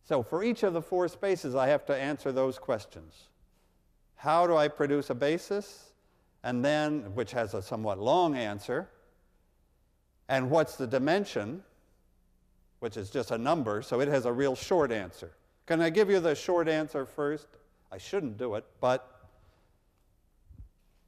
So 0.03 0.21
for 0.21 0.43
each 0.43 0.61
of 0.61 0.73
the 0.73 0.81
four 0.81 1.07
spaces, 1.07 1.55
I 1.55 1.67
have 1.67 1.85
to 1.87 1.95
answer 1.95 2.31
those 2.31 2.59
questions. 2.59 3.29
How 4.15 4.45
do 4.45 4.55
I 4.55 4.67
produce 4.67 5.09
a 5.09 5.15
basis? 5.15 5.93
And 6.43 6.63
then, 6.63 7.15
which 7.15 7.31
has 7.31 7.53
a 7.53 7.61
somewhat 7.61 7.99
long 7.99 8.35
answer, 8.35 8.89
and 10.33 10.49
what's 10.49 10.77
the 10.77 10.87
dimension, 10.87 11.61
which 12.79 12.97
is 12.97 13.11
just 13.11 13.29
a 13.29 13.37
number, 13.37 13.83
so 13.83 13.99
it 13.99 14.07
has 14.07 14.25
a 14.25 14.33
real 14.33 14.55
short 14.55 14.91
answer. 14.91 15.29
Can 15.67 15.79
I 15.79 15.91
give 15.91 16.09
you 16.09 16.19
the 16.19 16.33
short 16.33 16.67
answer 16.67 17.05
first? 17.05 17.45
I 17.91 17.99
shouldn't 17.99 18.39
do 18.39 18.55
it, 18.55 18.65
but 18.81 19.27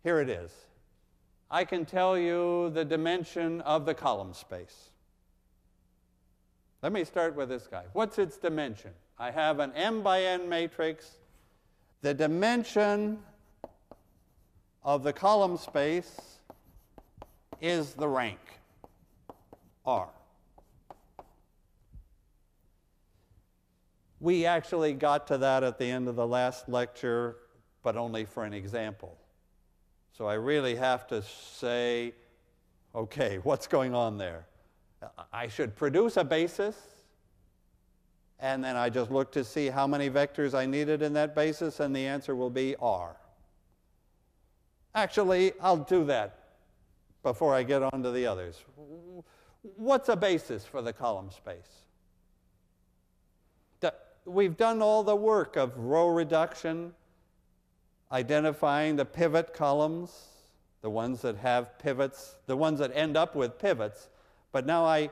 here 0.03 0.20
it 0.20 0.29
is. 0.29 0.51
I 1.50 1.65
can 1.65 1.86
tell 1.86 2.20
you 2.20 2.70
the 2.75 2.86
dimension 2.86 3.62
of 3.62 3.88
the 3.88 3.96
column 3.96 4.36
space. 4.36 4.91
Let 6.84 6.91
me 6.91 7.03
start 7.03 7.36
with 7.36 7.50
this 7.50 7.65
guy. 7.65 7.86
What's 7.94 8.20
its 8.20 8.38
dimension? 8.38 8.91
I 9.17 9.32
have 9.32 9.58
an 9.58 9.72
m 9.74 10.03
by 10.03 10.22
n 10.22 10.48
matrix. 10.48 11.17
The 12.03 12.13
dimension 12.13 13.17
of 14.84 15.01
the 15.01 15.13
column 15.13 15.58
space 15.58 16.38
is 17.60 17.96
the 17.96 18.08
rank. 18.08 18.38
R. 19.85 20.09
We 24.19 24.45
actually 24.45 24.93
got 24.93 25.27
to 25.27 25.37
that 25.37 25.63
at 25.63 25.77
the 25.77 25.85
end 25.85 26.07
of 26.07 26.15
the 26.15 26.25
last 26.25 26.67
lecture, 26.67 27.37
but 27.83 27.95
only 27.95 28.25
for 28.25 28.43
an 28.43 28.53
example. 28.53 29.17
So 30.17 30.25
I 30.25 30.35
really 30.35 30.75
have 30.75 31.05
to 31.07 31.21
say, 31.21 32.13
okay, 32.93 33.37
what's 33.43 33.67
going 33.67 33.93
on 33.93 34.17
there? 34.17 34.47
I 35.31 35.47
should 35.47 35.75
produce 35.75 36.17
a 36.17 36.23
basis, 36.23 36.75
and 38.39 38.63
then 38.63 38.75
I 38.75 38.89
just 38.89 39.11
look 39.11 39.31
to 39.33 39.43
see 39.43 39.67
how 39.67 39.85
many 39.85 40.09
vectors 40.09 40.55
I 40.55 40.65
needed 40.65 41.01
in 41.01 41.13
that 41.13 41.35
basis, 41.35 41.79
and 41.79 41.95
the 41.95 42.07
answer 42.07 42.35
will 42.35 42.49
be 42.49 42.75
R. 42.77 43.15
Actually, 44.95 45.51
I'll 45.61 45.77
do 45.77 46.05
that 46.05 46.39
before 47.21 47.53
I 47.53 47.63
get 47.63 47.83
on 47.83 48.01
to 48.01 48.11
the 48.11 48.25
others. 48.25 48.63
What's 49.75 50.10
a 50.10 50.15
basis 50.15 50.65
for 50.65 50.81
the 50.81 50.93
column 50.93 51.31
space? 51.31 51.86
We've 54.25 54.57
done 54.57 54.81
all 54.81 55.03
the 55.03 55.15
work 55.15 55.55
of 55.55 55.77
row 55.77 56.07
reduction, 56.07 56.93
identifying 58.12 58.95
the 58.95 59.05
pivot 59.05 59.53
columns, 59.53 60.12
the 60.81 60.89
ones 60.89 61.22
that 61.22 61.38
have 61.38 61.77
pivots, 61.77 62.36
the 62.48 62.57
ones 62.57 62.79
that 62.79 62.91
end 62.95 63.17
up 63.17 63.36
with 63.36 63.60
pivots. 63.60 64.10
But 64.51 64.65
now 64.65 64.84
I, 64.84 65.12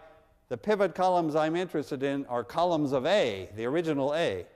the 0.50 0.57
pivot 0.57 0.95
columns 0.95 1.36
I'm 1.36 1.55
interested 1.55 2.01
in 2.01 2.25
are 2.25 2.43
columns 2.43 2.91
of 2.91 3.05
A, 3.05 3.50
the 3.55 3.65
original 3.65 4.15
A. 4.15 4.48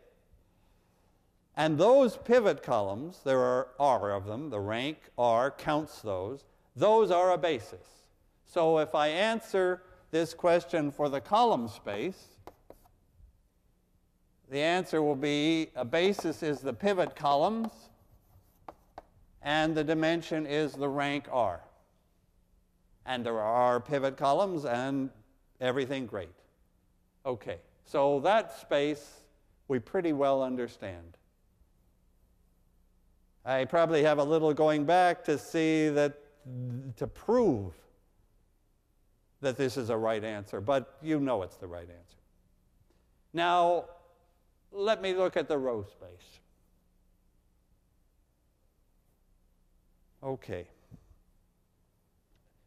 And 1.56 1.78
those 1.78 2.18
pivot 2.18 2.64
columns, 2.64 3.20
there 3.24 3.40
are 3.40 3.68
R 3.80 4.12
of 4.12 4.26
them, 4.26 4.50
the 4.50 4.60
rank 4.60 4.98
R 5.18 5.52
counts 5.52 6.02
those, 6.02 6.46
those 6.76 7.12
are 7.12 7.32
a 7.32 7.38
basis. 7.38 7.97
So 8.48 8.80
if 8.80 8.96
I 8.96 9.10
answer 9.10 9.84
this 10.10 10.34
question 10.34 10.90
for 10.90 11.10
the 11.10 11.20
column 11.20 11.68
space, 11.68 12.28
the 14.50 14.60
answer 14.60 15.04
will 15.04 15.18
be 15.18 15.68
a 15.76 15.84
basis 15.84 16.42
is 16.42 16.62
the 16.62 16.72
pivot 16.72 17.16
columns, 17.16 17.72
and 19.42 19.76
the 19.76 19.84
dimension 19.84 20.46
is 20.46 20.72
the 20.72 20.88
rank 20.88 21.26
R. 21.30 21.60
And 23.06 23.26
there 23.26 23.40
are 23.40 23.82
pivot 23.82 24.16
columns 24.16 24.64
and 24.64 25.10
everything 25.60 26.06
great. 26.06 26.34
Okay, 27.26 27.58
so 27.86 28.22
that 28.22 28.58
space 28.58 29.22
we 29.68 29.80
pretty 29.80 30.14
well 30.14 30.42
understand. 30.42 31.18
I 33.44 33.66
probably 33.66 34.04
have 34.04 34.20
a 34.20 34.24
little 34.24 34.54
going 34.54 34.86
back 34.86 35.26
to 35.26 35.38
see 35.38 35.90
that 35.90 36.18
to 36.96 37.08
prove 37.08 37.74
that 39.42 39.58
this 39.58 39.78
is 39.78 39.90
a 39.90 39.98
right 39.98 40.24
answer, 40.24 40.60
but 40.62 40.98
you 41.02 41.20
know 41.20 41.44
it's 41.44 41.58
the 41.58 41.68
right 41.68 41.90
answer. 41.90 42.18
Now, 43.34 43.86
let 44.72 45.02
me 45.02 45.14
look 45.14 45.38
at 45.38 45.48
the 45.48 45.58
row 45.58 45.84
space. 45.84 46.40
Okay. 50.24 50.68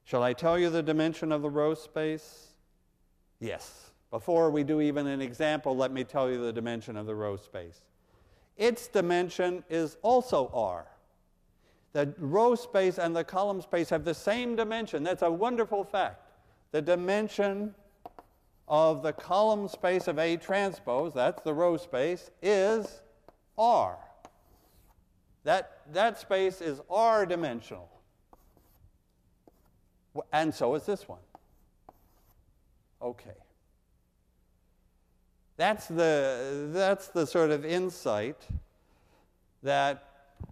Shall 0.05 0.23
I 0.23 0.33
tell 0.33 0.59
you 0.59 0.71
the 0.71 0.83
dimension 0.83 1.33
of 1.33 1.43
the 1.43 1.50
row 1.50 1.75
space? 1.75 2.49
Yes. 3.41 3.91
Before 4.11 4.50
we 4.50 4.65
do 4.65 4.81
even 4.81 5.07
an 5.07 5.21
example, 5.21 5.77
let 5.77 5.93
me 5.93 6.05
tell 6.05 6.31
you 6.31 6.43
the 6.43 6.53
dimension 6.53 6.97
of 6.97 7.07
the 7.07 7.15
row 7.15 7.37
space. 7.37 7.83
Its 8.57 8.89
dimension 8.89 9.65
is 9.71 9.97
also 10.03 10.50
R. 10.53 10.87
The 11.93 12.12
row 12.19 12.55
space 12.55 12.99
and 12.99 13.15
the 13.15 13.25
column 13.25 13.61
space 13.62 13.89
have 13.91 14.05
the 14.05 14.15
same 14.15 14.55
dimension. 14.55 15.03
That's 15.03 15.23
a 15.23 15.31
wonderful 15.31 15.85
fact. 15.85 16.30
The 16.73 16.83
dimension 16.83 17.75
of 18.69 19.03
the 19.03 19.12
column 19.12 19.67
space 19.67 20.07
of 20.07 20.19
A 20.19 20.37
transpose, 20.37 21.12
that's 21.12 21.43
the 21.43 21.53
row 21.53 21.77
space, 21.77 22.31
is 22.41 23.00
R. 23.59 23.99
That, 25.45 25.81
that 25.93 26.19
space 26.19 26.61
is 26.61 26.81
R 26.89 27.27
dimensional. 27.27 27.89
And 30.33 30.55
so 30.55 30.75
is 30.75 30.87
this 30.87 31.09
one. 31.09 31.21
Okay. 33.03 33.31
That's 35.57 35.89
the, 35.89 36.69
that's 36.73 37.09
the 37.09 37.27
sort 37.27 37.50
of 37.50 37.65
insight 37.65 38.47
that 39.62 40.07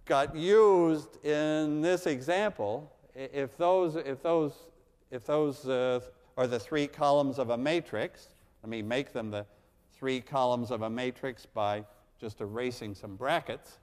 got 0.05 0.35
used 0.35 1.23
in 1.25 1.81
this 1.81 2.05
example. 2.05 2.91
If 3.15 3.57
those, 3.57 3.95
if 3.95 4.21
those, 4.21 4.53
if 5.11 5.25
those 5.25 5.67
uh, 5.67 5.99
are 6.37 6.47
the 6.47 6.59
three 6.59 6.87
columns 6.87 7.39
of 7.39 7.49
a 7.49 7.57
matrix, 7.57 8.29
let 8.63 8.69
me 8.69 8.81
make 8.81 9.13
them 9.13 9.31
the 9.31 9.45
three 9.93 10.21
columns 10.21 10.71
of 10.71 10.83
a 10.83 10.89
matrix 10.89 11.45
by 11.45 11.83
just 12.19 12.41
erasing 12.41 12.93
some 12.93 13.15
brackets. 13.15 13.79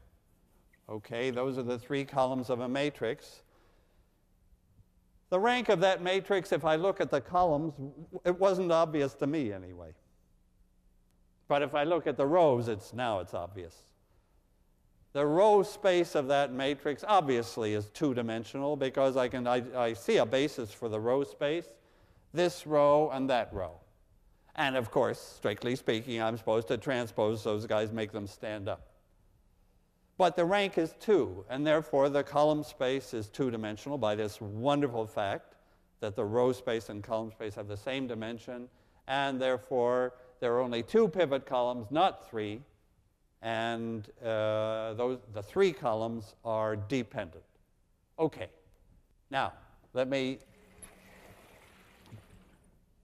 Okay, 0.89 1.31
those 1.31 1.59
are 1.59 1.63
the 1.63 1.79
three 1.79 2.05
columns 2.05 2.49
of 2.49 2.61
a 2.61 2.69
matrix. 2.69 3.43
The 5.31 5.41
rank 5.41 5.69
of 5.69 5.81
that 5.81 6.03
matrix, 6.03 6.53
if 6.53 6.65
I 6.65 6.77
look 6.77 7.01
at 7.01 7.11
the 7.11 7.21
columns, 7.21 7.75
it 8.25 8.39
wasn't 8.39 8.71
obvious 8.71 9.15
to 9.15 9.27
me 9.27 9.53
anyway. 9.53 9.93
But 11.49 11.63
if 11.63 11.75
I 11.75 11.85
look 11.85 12.07
at 12.07 12.17
the 12.17 12.27
rows, 12.27 12.69
it's 12.69 12.93
now 12.93 13.21
it's 13.21 13.35
obvious. 13.35 13.83
The 15.17 15.25
row 15.25 15.63
space 15.63 16.15
of 16.15 16.29
that 16.29 16.53
matrix 16.53 17.03
obviously 17.09 17.73
is 17.73 17.87
two-dimensional 17.95 18.77
because 18.77 19.17
I, 19.17 19.29
can, 19.29 19.47
I, 19.47 19.63
I 19.75 19.93
see 19.95 20.19
a 20.19 20.27
basis 20.27 20.71
for 20.71 20.91
the 20.91 21.01
row 21.01 21.25
space, 21.25 21.65
this 22.35 22.67
row 22.67 23.09
and 23.09 23.31
that 23.31 23.51
row. 23.51 23.81
And 24.57 24.77
of 24.77 24.91
course, 24.91 25.19
strictly 25.19 25.75
speaking, 25.75 26.21
I'm 26.21 26.37
supposed 26.37 26.69
to 26.69 26.77
transpose 26.77 27.43
those 27.43 27.67
guys, 27.67 27.93
make 27.93 28.13
them 28.13 28.27
stand 28.27 28.69
up. 28.69 28.91
But 30.19 30.37
the 30.37 30.45
rank 30.45 30.77
is 30.77 30.95
2, 31.01 31.47
and 31.49 31.67
therefore 31.67 32.11
the 32.11 32.23
column 32.23 32.63
space 32.63 33.15
is 33.15 33.31
two-dimensional 33.31 33.97
by 33.97 34.17
this 34.17 34.39
wonderful 34.39 35.07
fact 35.07 35.55
that 36.01 36.15
the 36.15 36.27
row 36.27 36.53
space 36.53 36.91
and 36.91 37.03
column 37.03 37.31
space 37.31 37.55
have 37.55 37.69
the 37.69 37.77
same 37.79 38.07
dimension, 38.07 38.69
and 39.09 39.41
therefore 39.41 40.13
there 40.41 40.53
are 40.53 40.61
only 40.61 40.83
two 40.83 41.09
pivot 41.09 41.47
columns, 41.47 41.87
not 41.91 42.29
three, 42.29 42.61
and 43.43 44.09
uh, 44.23 44.95
those, 44.95 45.19
the 45.33 45.43
three 45.43 45.73
columns 45.73 46.35
are 46.45 46.77
dependent. 46.77 47.45
Okay, 48.19 48.49
now 49.31 49.53
let 49.93 50.09
me 50.09 50.39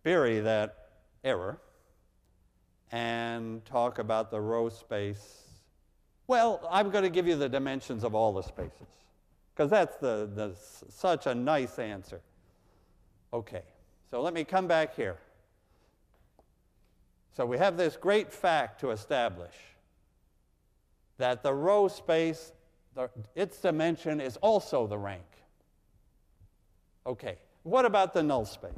bury 0.03 0.41
that 0.41 0.91
error 1.23 1.59
and 2.91 3.65
talk 3.65 3.99
about 3.99 4.31
the 4.31 4.41
row 4.41 4.69
space 4.69 5.43
well, 6.33 6.67
I'm 6.71 6.91
going 6.91 7.05
to 7.05 7.11
give 7.11 7.27
you 7.27 7.37
the 7.37 7.49
dimensions 7.49 8.05
of 8.05 8.15
all 8.15 8.33
the 8.33 8.43
spaces 8.43 8.89
because 9.55 9.71
that's 9.71 9.97
the, 9.97 10.31
the, 10.35 10.55
such 10.89 11.27
a 11.27 11.35
nice 11.35 11.79
answer. 11.79 12.21
Okay, 13.35 13.62
so 14.11 14.23
let 14.23 14.33
me 14.33 14.45
come 14.45 14.67
back 14.67 14.95
here. 14.95 15.19
So 17.37 17.45
we 17.45 17.59
have 17.59 17.77
this 17.77 17.97
great 17.97 18.33
fact 18.33 18.81
to 18.81 18.91
establish 18.91 19.55
that 21.23 21.45
the 21.45 21.55
row 21.55 21.87
space, 21.87 22.52
the, 22.97 23.09
its 23.37 23.59
dimension 23.59 24.21
is 24.21 24.37
also 24.38 24.88
the 24.88 24.99
rank. 24.99 25.23
Okay, 27.07 27.38
what 27.62 27.85
about 27.85 28.12
the 28.12 28.25
null 28.25 28.44
space? 28.44 28.73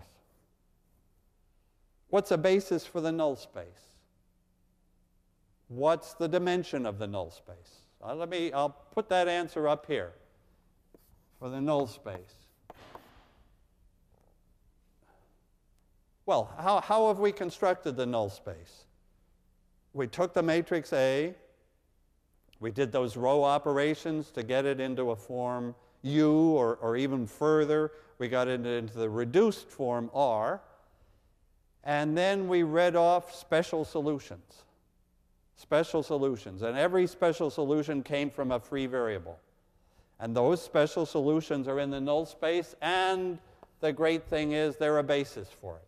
What's 2.10 2.32
a 2.32 2.36
basis 2.36 2.84
for 2.84 3.00
the 3.00 3.10
null 3.10 3.36
space? 3.36 3.64
What's 5.68 6.12
the 6.12 6.28
dimension 6.28 6.84
of 6.84 6.98
the 6.98 7.06
null 7.06 7.30
space? 7.30 7.86
Uh, 8.04 8.14
let 8.14 8.28
me, 8.28 8.52
I'll 8.52 8.76
put 8.92 9.08
that 9.08 9.26
answer 9.26 9.66
up 9.66 9.86
here 9.86 10.12
for 11.38 11.48
the 11.48 11.62
null 11.62 11.86
space. 11.86 12.44
Well, 16.26 16.52
how, 16.58 16.82
how 16.82 17.08
have 17.08 17.20
we 17.20 17.32
constructed 17.32 17.96
the 17.96 18.04
null 18.04 18.28
space? 18.28 18.84
We 19.94 20.06
took 20.06 20.34
the 20.34 20.42
matrix 20.42 20.92
A, 20.92 21.34
we 22.64 22.70
did 22.70 22.90
those 22.92 23.14
row 23.14 23.44
operations 23.44 24.30
to 24.30 24.42
get 24.42 24.64
it 24.64 24.80
into 24.80 25.10
a 25.10 25.16
form 25.16 25.74
U 26.00 26.32
or, 26.32 26.76
or 26.76 26.96
even 26.96 27.26
further. 27.26 27.92
We 28.16 28.28
got 28.28 28.48
it 28.48 28.64
into 28.64 28.96
the 28.96 29.10
reduced 29.10 29.68
form 29.68 30.10
R. 30.14 30.62
And 31.84 32.16
then 32.16 32.48
we 32.48 32.62
read 32.62 32.96
off 32.96 33.34
special 33.34 33.84
solutions 33.84 34.62
special 35.56 36.02
solutions. 36.02 36.62
And 36.62 36.74
every 36.78 37.06
special 37.06 37.50
solution 37.50 38.02
came 38.02 38.30
from 38.30 38.50
a 38.50 38.58
free 38.58 38.86
variable. 38.86 39.38
And 40.18 40.34
those 40.34 40.62
special 40.62 41.04
solutions 41.04 41.68
are 41.68 41.78
in 41.80 41.90
the 41.90 42.00
null 42.00 42.24
space, 42.24 42.74
and 42.80 43.38
the 43.80 43.92
great 43.92 44.24
thing 44.24 44.52
is 44.52 44.76
they're 44.76 44.98
a 44.98 45.04
basis 45.04 45.48
for 45.60 45.76
it. 45.76 45.84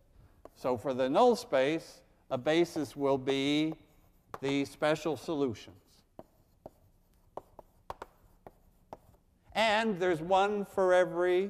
So 0.55 0.77
for 0.77 0.93
the 0.93 1.09
null 1.09 1.35
space, 1.35 2.01
a 2.29 2.37
basis 2.37 2.95
will 2.95 3.17
be 3.17 3.73
the 4.41 4.63
special 4.65 5.17
solutions. 5.17 5.86
And 9.57 9.99
there's 9.99 10.21
one 10.21 10.65
for 10.65 10.93
every 10.93 11.49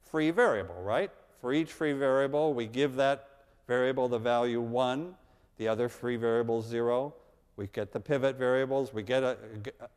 free 0.00 0.30
variable, 0.30 0.76
right? 0.76 1.10
For 1.40 1.52
each 1.52 1.72
free 1.72 1.92
variable, 1.92 2.54
we 2.54 2.66
give 2.66 2.94
that 2.94 3.28
variable 3.66 4.08
the 4.08 4.18
value 4.18 4.60
1, 4.60 5.12
the 5.56 5.66
other 5.66 5.88
free 5.88 6.14
variable 6.14 6.62
0. 6.62 7.12
We 7.56 7.66
get 7.66 7.90
the 7.90 7.98
pivot 7.98 8.36
variables, 8.36 8.94
we 8.94 9.02
get 9.02 9.24
a, 9.24 9.36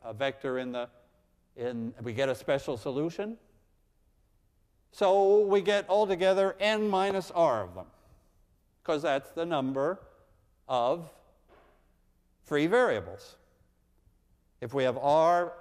a 0.02 0.12
vector 0.12 0.58
in 0.58 0.72
the, 0.72 0.88
in, 1.56 1.94
we 2.02 2.12
get 2.12 2.28
a 2.28 2.34
special 2.34 2.76
solution. 2.76 3.36
So 4.90 5.46
we 5.46 5.60
get 5.60 5.88
altogether 5.88 6.56
n 6.58 6.88
minus 6.88 7.30
r 7.30 7.62
of 7.62 7.76
them, 7.76 7.86
because 8.82 9.02
that's 9.02 9.30
the 9.30 9.46
number 9.46 10.00
of 10.68 11.08
free 12.44 12.66
variables. 12.66 13.36
If 14.60 14.74
we 14.74 14.82
have 14.82 14.98
r, 14.98 15.52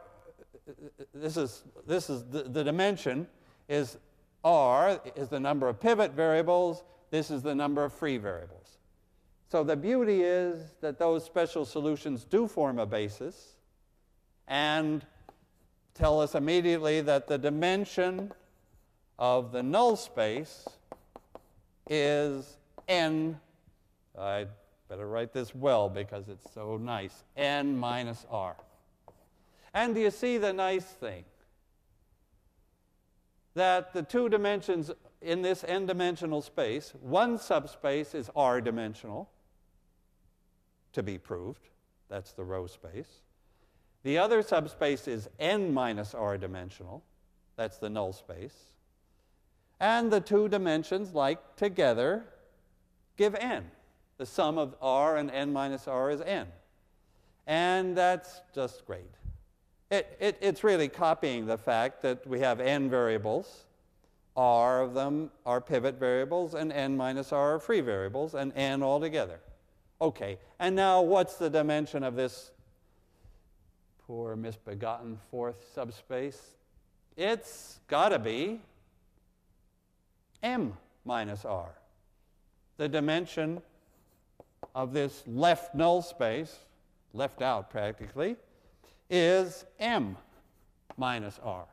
this 1.13 1.37
is, 1.37 1.63
this 1.87 2.09
is 2.09 2.23
the, 2.25 2.43
the 2.43 2.63
dimension 2.63 3.27
is 3.69 3.97
r 4.43 4.99
is 5.15 5.29
the 5.29 5.39
number 5.39 5.67
of 5.67 5.79
pivot 5.79 6.11
variables, 6.13 6.83
this 7.09 7.29
is 7.29 7.41
the 7.41 7.53
number 7.53 7.83
of 7.83 7.93
free 7.93 8.17
variables. 8.17 8.77
So 9.49 9.63
the 9.63 9.75
beauty 9.75 10.21
is 10.21 10.71
that 10.81 10.97
those 10.97 11.25
special 11.25 11.65
solutions 11.65 12.23
do 12.23 12.47
form 12.47 12.79
a 12.79 12.85
basis 12.85 13.55
and 14.47 15.05
tell 15.93 16.21
us 16.21 16.35
immediately 16.35 17.01
that 17.01 17.27
the 17.27 17.37
dimension 17.37 18.31
of 19.19 19.51
the 19.51 19.61
null 19.61 19.95
space 19.95 20.65
is 21.89 22.57
n, 22.87 23.39
I 24.17 24.47
better 24.89 25.07
write 25.07 25.33
this 25.33 25.53
well 25.53 25.89
because 25.89 26.27
it's 26.29 26.51
so 26.53 26.77
nice, 26.77 27.23
n 27.35 27.77
minus 27.77 28.25
r. 28.29 28.55
And 29.73 29.95
do 29.95 30.01
you 30.01 30.11
see 30.11 30.37
the 30.37 30.53
nice 30.53 30.85
thing? 30.85 31.23
That 33.53 33.93
the 33.93 34.03
two 34.03 34.29
dimensions 34.29 34.91
in 35.21 35.41
this 35.41 35.63
n-dimensional 35.67 36.41
space, 36.41 36.93
one 37.01 37.37
subspace 37.37 38.15
is 38.15 38.29
r-dimensional, 38.35 39.29
to 40.93 41.03
be 41.03 41.17
proved. 41.17 41.69
That's 42.09 42.33
the 42.33 42.43
row 42.43 42.67
space. 42.67 43.21
The 44.03 44.17
other 44.17 44.41
subspace 44.41 45.07
is 45.07 45.29
n 45.39 45.73
minus 45.73 46.13
r 46.13 46.37
dimensional. 46.37 47.03
That's 47.55 47.77
the 47.77 47.89
null 47.89 48.13
space. 48.13 48.55
And 49.79 50.11
the 50.11 50.19
two 50.19 50.49
dimensions, 50.49 51.13
like 51.13 51.55
together, 51.55 52.25
give 53.17 53.35
n. 53.35 53.69
The 54.17 54.25
sum 54.25 54.57
of 54.57 54.75
r 54.81 55.17
and 55.17 55.29
n 55.31 55.53
minus 55.53 55.87
r 55.87 56.09
is 56.09 56.21
n. 56.21 56.47
And 57.47 57.95
that's 57.95 58.41
just 58.53 58.85
great. 58.85 59.13
It, 59.91 60.17
it, 60.21 60.37
it's 60.39 60.63
really 60.63 60.87
copying 60.87 61.45
the 61.45 61.57
fact 61.57 62.01
that 62.03 62.25
we 62.25 62.39
have 62.39 62.61
n 62.61 62.89
variables. 62.89 63.65
R 64.37 64.81
of 64.81 64.93
them 64.93 65.29
are 65.45 65.59
pivot 65.59 65.99
variables, 65.99 66.53
and 66.53 66.71
n 66.71 66.95
minus 66.95 67.33
r 67.33 67.55
are 67.55 67.59
free 67.59 67.81
variables, 67.81 68.33
and 68.33 68.53
n 68.55 68.81
altogether. 68.81 69.41
Okay, 69.99 70.39
and 70.59 70.77
now 70.77 71.01
what's 71.01 71.35
the 71.35 71.49
dimension 71.49 72.03
of 72.03 72.15
this 72.15 72.51
poor 74.07 74.37
misbegotten 74.37 75.19
fourth 75.29 75.65
subspace? 75.75 76.39
It's 77.17 77.81
got 77.87 78.09
to 78.09 78.19
be 78.19 78.61
m 80.41 80.77
minus 81.03 81.43
r. 81.43 81.69
The 82.77 82.87
dimension 82.87 83.61
of 84.73 84.93
this 84.93 85.21
left 85.27 85.75
null 85.75 86.01
space, 86.01 86.55
left 87.13 87.41
out 87.41 87.69
practically, 87.69 88.37
is 89.11 89.65
m 89.77 90.17
minus 90.97 91.39
r. 91.43 91.65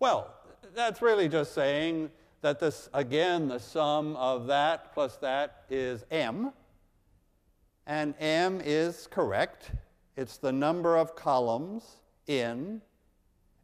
Well, 0.00 0.34
that's 0.74 1.02
really 1.02 1.28
just 1.28 1.54
saying 1.54 2.10
that 2.40 2.58
this, 2.58 2.88
again, 2.94 3.48
the 3.48 3.58
sum 3.58 4.16
of 4.16 4.46
that 4.46 4.94
plus 4.94 5.16
that 5.16 5.64
is 5.68 6.04
m. 6.10 6.52
And 7.86 8.14
m 8.20 8.60
is 8.64 9.08
correct. 9.10 9.72
It's 10.16 10.36
the 10.36 10.52
number 10.52 10.96
of 10.96 11.14
columns 11.14 11.84
in 12.26 12.80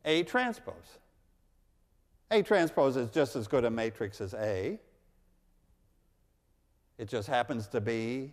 A 0.05 0.22
transpose. 0.24 0.98
A 2.31 2.42
transpose 2.42 2.96
is 2.96 3.11
just 3.11 3.37
as 3.37 3.46
good 3.46 3.64
a 3.64 3.70
matrix 3.70 4.20
as 4.20 4.35
A. 4.35 4.79
It 6.98 7.09
just 7.09 7.29
happens 7.29 7.66
to 7.68 7.81
be 7.81 8.33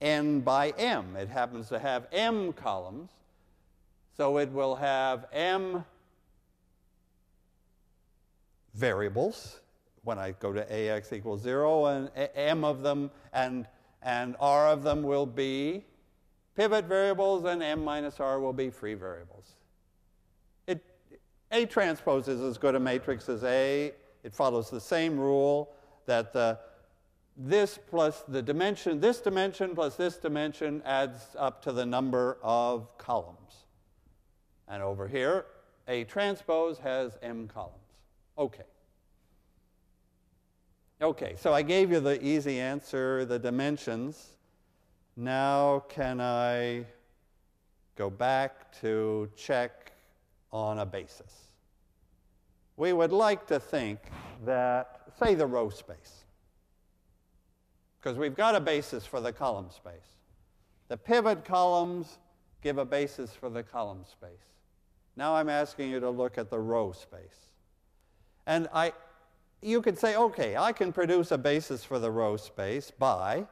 n 0.00 0.40
by 0.40 0.70
m. 0.70 1.16
It 1.16 1.28
happens 1.28 1.68
to 1.68 1.78
have 1.78 2.06
m 2.12 2.52
columns. 2.52 3.10
So 4.16 4.38
it 4.38 4.50
will 4.50 4.76
have 4.76 5.26
m 5.32 5.84
variables 8.74 9.60
when 10.04 10.18
I 10.18 10.32
go 10.32 10.52
to 10.52 10.90
ax 10.90 11.12
equals 11.12 11.42
0, 11.42 11.86
and 11.86 12.10
m 12.34 12.64
of 12.64 12.82
them 12.82 13.10
and, 13.32 13.66
and 14.02 14.36
r 14.40 14.68
of 14.68 14.82
them 14.82 15.02
will 15.02 15.26
be 15.26 15.84
pivot 16.56 16.86
variables, 16.86 17.44
and 17.44 17.62
m 17.62 17.84
minus 17.84 18.18
r 18.18 18.40
will 18.40 18.52
be 18.52 18.70
free 18.70 18.94
variables. 18.94 19.54
It, 20.66 20.84
a 21.52 21.66
transpose 21.66 22.26
is 22.26 22.40
as 22.40 22.58
good 22.58 22.74
a 22.74 22.80
matrix 22.80 23.28
as 23.28 23.44
A. 23.44 23.92
It 24.24 24.34
follows 24.34 24.68
the 24.70 24.80
same 24.80 25.18
rule 25.18 25.70
that 26.06 26.32
the, 26.32 26.58
this 27.38 27.78
plus 27.88 28.24
the 28.26 28.42
dimension, 28.42 29.00
this 29.00 29.20
dimension 29.20 29.74
plus 29.74 29.94
this 29.94 30.16
dimension 30.16 30.82
adds 30.84 31.36
up 31.38 31.62
to 31.62 31.72
the 31.72 31.86
number 31.86 32.36
of 32.42 32.98
columns. 32.98 33.66
And 34.66 34.82
over 34.82 35.06
here, 35.06 35.46
A 35.86 36.04
transpose 36.04 36.78
has 36.78 37.16
m 37.22 37.46
columns. 37.46 37.74
Okay. 38.36 38.64
Okay, 41.00 41.36
so 41.38 41.54
I 41.54 41.62
gave 41.62 41.92
you 41.92 42.00
the 42.00 42.22
easy 42.24 42.58
answer, 42.58 43.24
the 43.24 43.38
dimensions. 43.38 44.36
Now 45.16 45.84
can 45.88 46.20
I 46.20 46.86
go 47.94 48.10
back 48.10 48.72
to 48.80 49.30
check 49.36 49.92
on 50.52 50.80
a 50.80 50.86
basis? 50.86 51.52
We 52.76 52.92
would 52.92 53.12
like 53.12 53.46
to 53.46 53.60
think 53.60 53.98
that, 54.44 55.02
say, 55.18 55.34
the 55.34 55.46
row 55.46 55.68
space, 55.68 56.17
because 58.00 58.16
we've 58.16 58.36
got 58.36 58.54
a 58.54 58.60
basis 58.60 59.04
for 59.04 59.20
the 59.20 59.32
column 59.32 59.70
space. 59.70 60.16
The 60.88 60.96
pivot 60.96 61.44
columns 61.44 62.18
give 62.62 62.78
a 62.78 62.84
basis 62.84 63.32
for 63.34 63.50
the 63.50 63.62
column 63.62 64.04
space. 64.10 64.30
Now 65.16 65.34
I'm 65.34 65.48
asking 65.48 65.90
you 65.90 66.00
to 66.00 66.10
look 66.10 66.38
at 66.38 66.50
the 66.50 66.58
row 66.58 66.92
space. 66.92 67.50
And 68.46 68.68
I, 68.72 68.92
you 69.60 69.82
could 69.82 69.98
say, 69.98 70.16
okay, 70.16 70.56
I 70.56 70.72
can 70.72 70.92
produce 70.92 71.30
a 71.30 71.38
basis 71.38 71.84
for 71.84 71.98
the 71.98 72.10
row 72.10 72.36
space 72.36 72.90
by 72.90 73.46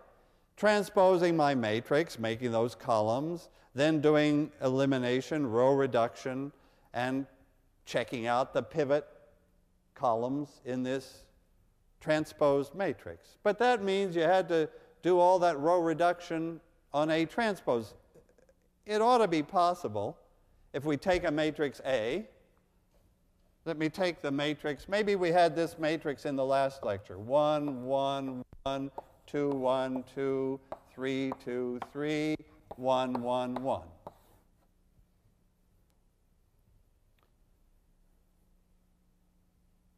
transposing 0.57 1.37
my 1.37 1.55
matrix, 1.55 2.19
making 2.19 2.53
those 2.53 2.75
columns, 2.75 3.51
then 3.75 4.01
doing 4.01 4.51
elimination, 4.63 5.47
row 5.47 5.75
reduction, 5.75 6.51
and 6.95 7.27
checking 7.85 8.27
out 8.27 8.55
the 8.55 8.63
pivot 8.63 9.07
columns 9.95 10.49
in 10.65 10.83
this 10.83 11.26
transposed 12.07 12.73
matrix. 12.73 13.37
But 13.43 13.59
that 13.59 13.83
means 13.83 14.15
you 14.15 14.23
had 14.23 14.49
to 14.51 14.69
do 15.03 15.19
all 15.19 15.41
that 15.41 15.59
row 15.59 15.81
reduction 15.81 16.61
on 16.95 17.11
A 17.11 17.25
transpose. 17.27 17.95
It 18.87 19.03
ought 19.03 19.19
to 19.19 19.27
be 19.27 19.43
possible 19.43 20.17
if 20.73 20.85
we 20.85 20.97
take 20.97 21.25
a 21.25 21.33
matrix 21.33 21.81
A 21.85 22.29
let 23.65 23.79
me 23.79 23.89
take 23.89 24.23
the 24.23 24.31
matrix. 24.31 24.89
Maybe 24.89 25.17
we 25.17 25.33
had 25.33 25.57
this 25.57 25.77
matrix 25.77 26.25
in 26.25 26.37
the 26.37 26.45
last 26.45 26.85
lecture. 26.85 27.19
1, 27.19 27.83
1, 27.83 28.45
1, 28.63 28.91
2, 29.27 29.51
1, 29.51 30.05
2, 30.15 30.61
3, 30.95 31.33
2, 31.45 31.81
3, 31.93 32.37
1, 32.77 33.23
1, 33.23 33.55
1. 33.57 33.83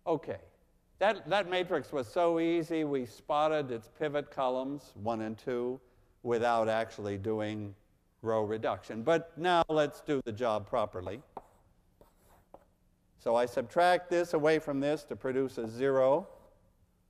Okay. 0.07 0.39
That, 0.99 1.29
that 1.31 1.49
matrix 1.49 1.93
was 1.93 2.09
so 2.09 2.41
easy, 2.41 2.83
we 2.85 3.07
spotted 3.07 3.71
its 3.71 3.89
pivot 3.99 4.31
columns, 4.31 4.93
1 4.95 5.21
and 5.21 5.39
2, 5.39 5.81
without 6.25 6.69
actually 6.69 7.19
doing 7.19 7.75
row 8.23 8.43
reduction. 8.43 9.03
But 9.03 9.31
now 9.37 9.63
let's 9.69 10.01
do 10.01 10.21
the 10.25 10.33
job 10.33 10.69
properly. 10.69 11.23
So 13.21 13.37
I 13.37 13.47
subtract 13.47 14.11
this 14.11 14.35
away 14.35 14.59
from 14.59 14.81
this 14.81 15.05
to 15.05 15.17
produce 15.17 15.59
a 15.59 15.69
0. 15.69 16.27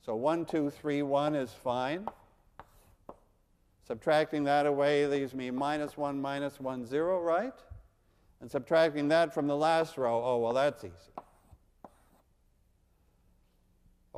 So 0.05 0.17
1, 0.17 0.45
2, 0.45 0.69
3, 0.69 1.03
1 1.03 1.35
is 1.35 1.53
fine. 1.53 2.07
Subtracting 3.87 4.45
that 4.45 4.67
away 4.67 5.07
leaves 5.07 5.35
me 5.35 5.51
minus 5.51 5.97
1, 5.97 6.21
minus 6.21 6.61
1, 6.61 6.85
0, 6.85 7.23
right? 7.23 7.55
And 8.43 8.51
subtracting 8.51 9.09
that 9.09 9.33
from 9.33 9.47
the 9.47 9.57
last 9.57 9.97
row, 9.97 10.23
oh, 10.23 10.39
well, 10.39 10.53
that's 10.53 10.85
easy. 10.85 10.93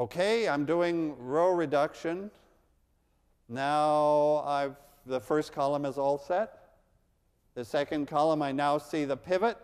Okay, 0.01 0.49
I'm 0.49 0.65
doing 0.65 1.15
row 1.19 1.53
reduction. 1.53 2.31
Now 3.51 4.43
I've, 4.47 4.77
the 5.05 5.21
first 5.21 5.53
column 5.53 5.85
is 5.85 5.99
all 5.99 6.17
set. 6.17 6.71
The 7.55 7.67
second 7.67 8.09
column, 8.09 8.41
I 8.41 8.51
now 8.51 8.79
see 8.79 9.05
the 9.05 9.19
pivot 9.19 9.59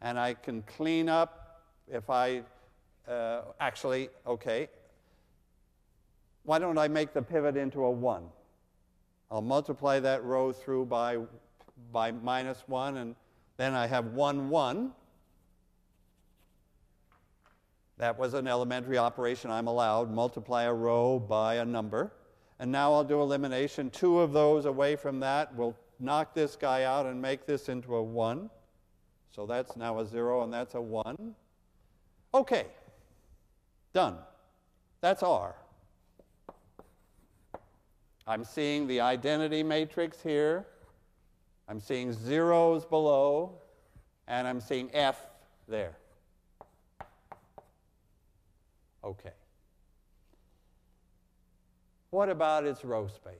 and 0.00 0.18
I 0.18 0.32
can 0.32 0.62
clean 0.62 1.10
up 1.10 1.60
if 1.86 2.08
I 2.08 2.40
uh, 3.06 3.42
actually, 3.60 4.08
okay, 4.26 4.70
why 6.44 6.58
don't 6.58 6.78
I 6.78 6.88
make 6.88 7.12
the 7.12 7.20
pivot 7.20 7.54
into 7.58 7.84
a 7.84 7.90
1? 7.90 8.22
I'll 9.30 9.42
multiply 9.42 10.00
that 10.00 10.24
row 10.24 10.52
through 10.52 10.86
by, 10.86 11.18
by 11.92 12.12
minus 12.12 12.64
1, 12.66 12.96
and 12.96 13.14
then 13.58 13.74
I 13.74 13.88
have 13.88 14.14
1, 14.14 14.48
1. 14.48 14.92
That 17.98 18.18
was 18.18 18.34
an 18.34 18.46
elementary 18.46 18.98
operation 18.98 19.50
I'm 19.50 19.66
allowed. 19.66 20.10
Multiply 20.10 20.64
a 20.64 20.72
row 20.72 21.18
by 21.18 21.56
a 21.56 21.64
number. 21.64 22.12
And 22.58 22.70
now 22.70 22.92
I'll 22.92 23.04
do 23.04 23.20
elimination. 23.20 23.90
Two 23.90 24.20
of 24.20 24.32
those 24.32 24.64
away 24.66 24.96
from 24.96 25.20
that 25.20 25.54
will 25.56 25.76
knock 25.98 26.34
this 26.34 26.56
guy 26.56 26.84
out 26.84 27.06
and 27.06 27.20
make 27.20 27.46
this 27.46 27.68
into 27.68 27.96
a 27.96 28.02
1. 28.02 28.50
So 29.30 29.46
that's 29.46 29.76
now 29.76 29.98
a 29.98 30.06
0 30.06 30.42
and 30.42 30.52
that's 30.52 30.74
a 30.74 30.80
1. 30.80 31.34
Okay, 32.34 32.66
done. 33.92 34.16
That's 35.00 35.22
R. 35.22 35.54
I'm 38.26 38.44
seeing 38.44 38.86
the 38.86 39.00
identity 39.00 39.62
matrix 39.62 40.20
here. 40.20 40.66
I'm 41.68 41.80
seeing 41.80 42.12
zeros 42.12 42.84
below, 42.84 43.58
and 44.28 44.46
I'm 44.46 44.60
seeing 44.60 44.90
F 44.92 45.20
there. 45.68 45.96
Okay. 49.06 49.30
What 52.10 52.28
about 52.28 52.64
its 52.64 52.84
row 52.84 53.06
space? 53.06 53.32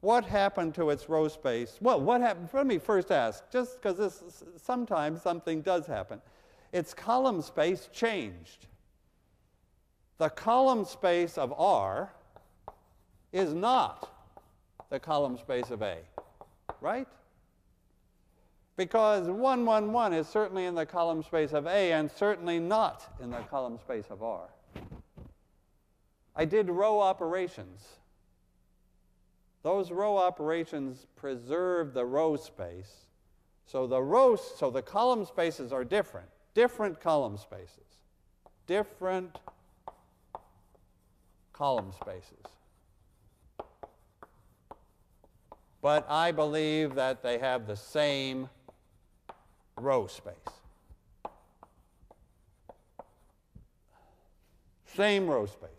What 0.00 0.24
happened 0.24 0.74
to 0.76 0.90
its 0.90 1.08
row 1.08 1.26
space? 1.26 1.78
Well, 1.80 2.00
what 2.00 2.20
happened? 2.20 2.48
Let 2.52 2.66
me 2.66 2.78
first 2.78 3.10
ask, 3.10 3.42
just 3.50 3.82
because 3.82 4.44
sometimes 4.56 5.20
something 5.20 5.62
does 5.62 5.86
happen. 5.86 6.22
Its 6.72 6.94
column 6.94 7.42
space 7.42 7.88
changed. 7.92 8.66
The 10.18 10.28
column 10.28 10.84
space 10.84 11.36
of 11.36 11.52
R 11.58 12.12
is 13.32 13.52
not 13.52 14.08
the 14.90 15.00
column 15.00 15.36
space 15.36 15.70
of 15.70 15.82
A, 15.82 15.98
right? 16.80 17.08
Because 18.78 19.26
1, 19.26 19.64
1, 19.64 19.92
1 19.92 20.12
is 20.14 20.28
certainly 20.28 20.66
in 20.66 20.76
the 20.76 20.86
column 20.86 21.24
space 21.24 21.52
of 21.52 21.66
A 21.66 21.90
and 21.90 22.08
certainly 22.08 22.60
not 22.60 23.12
in 23.20 23.28
the 23.28 23.38
column 23.38 23.76
space 23.76 24.04
of 24.08 24.22
R. 24.22 24.48
I 26.36 26.44
did 26.44 26.70
row 26.70 27.00
operations. 27.00 27.84
Those 29.64 29.90
row 29.90 30.16
operations 30.16 31.08
preserve 31.16 31.92
the 31.92 32.04
row 32.04 32.36
space. 32.36 33.06
So 33.66 33.88
the 33.88 34.00
rows, 34.00 34.40
so 34.56 34.70
the 34.70 34.80
column 34.80 35.24
spaces 35.24 35.72
are 35.72 35.82
different. 35.82 36.28
Different 36.54 37.00
column 37.00 37.36
spaces. 37.36 37.98
Different 38.68 39.40
column 41.52 41.90
spaces. 42.00 42.44
But 45.82 46.08
I 46.08 46.30
believe 46.30 46.94
that 46.94 47.24
they 47.24 47.38
have 47.38 47.66
the 47.66 47.76
same 47.76 48.48
row 49.80 50.06
space. 50.06 50.34
Same 54.94 55.26
row 55.28 55.46
space. 55.46 55.70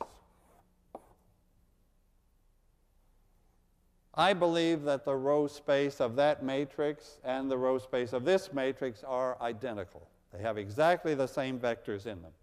I 4.14 4.34
believe 4.34 4.84
that 4.84 5.06
the 5.06 5.16
row 5.16 5.48
space 5.48 6.02
of 6.02 6.16
that 6.18 6.44
matrix 6.44 7.20
and 7.24 7.50
the 7.50 7.58
row 7.58 7.78
space 7.78 8.12
of 8.12 8.26
this 8.26 8.52
matrix 8.52 9.04
are 9.04 9.42
identical. 9.42 10.08
They 10.34 10.42
have 10.42 10.58
exactly 10.58 11.16
the 11.16 11.28
same 11.28 11.60
vectors 11.60 12.06
in 12.06 12.22
them. 12.22 12.34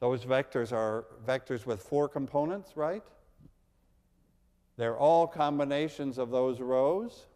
Those 0.00 0.24
vectors 0.24 0.72
are 0.72 1.06
vectors 1.26 1.64
with 1.64 1.82
four 1.82 2.08
components, 2.08 2.76
right? 2.76 3.02
They're 4.76 4.98
all 4.98 5.26
combinations 5.26 6.18
of 6.18 6.30
those 6.30 6.60
rows. 6.60 7.26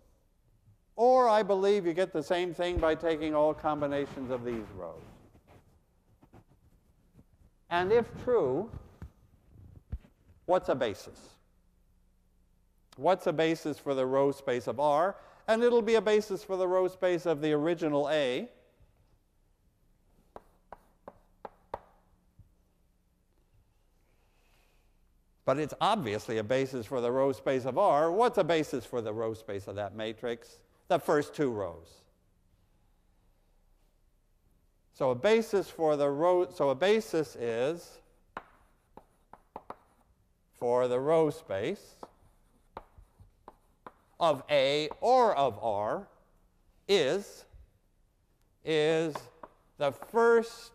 Or 0.99 1.29
I 1.29 1.45
believe 1.45 1.87
you 1.87 1.93
get 1.93 2.13
the 2.13 2.25
same 2.25 2.53
thing 2.53 2.79
by 2.79 2.97
taking 2.97 3.33
all 3.33 3.55
combinations 3.55 4.33
of 4.33 4.45
these 4.45 4.65
rows. 4.77 5.01
And 7.71 7.93
if 7.93 8.07
true, 8.25 8.69
what's 10.47 10.69
a 10.69 10.75
basis? 10.75 11.21
What's 12.97 13.29
a 13.29 13.33
basis 13.33 13.79
for 13.79 13.95
the 13.95 14.05
row 14.05 14.33
space 14.33 14.67
of 14.67 14.81
R? 14.81 15.15
And 15.47 15.63
it'll 15.63 15.83
be 15.83 15.95
a 15.95 16.01
basis 16.01 16.43
for 16.43 16.57
the 16.57 16.67
row 16.67 16.89
space 16.89 17.27
of 17.27 17.41
the 17.43 17.53
original 17.53 18.11
A. 18.11 18.49
But 25.45 25.61
it's 25.61 25.75
obviously 25.81 26.39
a 26.39 26.45
basis 26.45 26.87
for 26.87 27.01
the 27.01 27.13
row 27.13 27.31
space 27.31 27.67
of 27.67 27.79
R. 27.79 28.11
What's 28.11 28.39
a 28.39 28.45
basis 28.45 28.85
for 28.85 29.01
the 29.01 29.13
row 29.13 29.33
space 29.33 29.69
of 29.69 29.77
that 29.77 29.95
matrix? 29.95 30.59
The 30.89 30.99
first 30.99 31.35
two 31.35 31.51
rows. 31.51 31.99
So 34.95 35.11
a 35.11 35.15
basis 35.15 35.69
for 35.69 35.97
the 35.97 36.11
row, 36.11 36.49
so 36.53 36.71
a 36.71 36.75
basis 36.75 37.37
is 37.37 37.99
for 40.59 40.89
the 40.89 40.99
row 40.99 41.31
space 41.31 41.95
of 44.19 44.43
A 44.51 44.89
or 45.01 45.37
of 45.37 45.59
R 45.63 46.09
is 46.89 47.45
is 48.65 49.15
the 49.79 49.93
first 49.93 50.73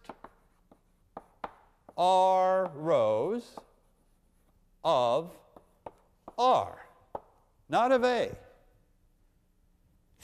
R 1.98 2.72
rows 2.76 3.44
of 4.84 5.32
R, 6.38 6.86
not 7.68 7.92
of 7.92 8.04
A. 8.04 8.32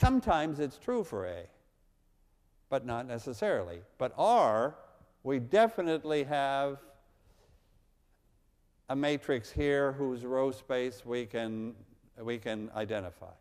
Sometimes 0.00 0.60
it's 0.60 0.78
true 0.78 1.04
for 1.04 1.26
A 1.26 1.44
but 2.70 2.86
not 2.86 3.06
necessarily. 3.06 3.80
But 3.98 4.14
R, 4.16 4.76
we 5.24 5.40
definitely 5.40 6.24
have 6.24 6.78
a 8.88 8.96
matrix 8.96 9.50
here 9.50 9.92
whose 9.92 10.24
row 10.24 10.50
space 10.52 11.04
we 11.04 11.26
can, 11.26 11.74
we 12.18 12.38
can 12.38 12.70
identify. 12.74 13.32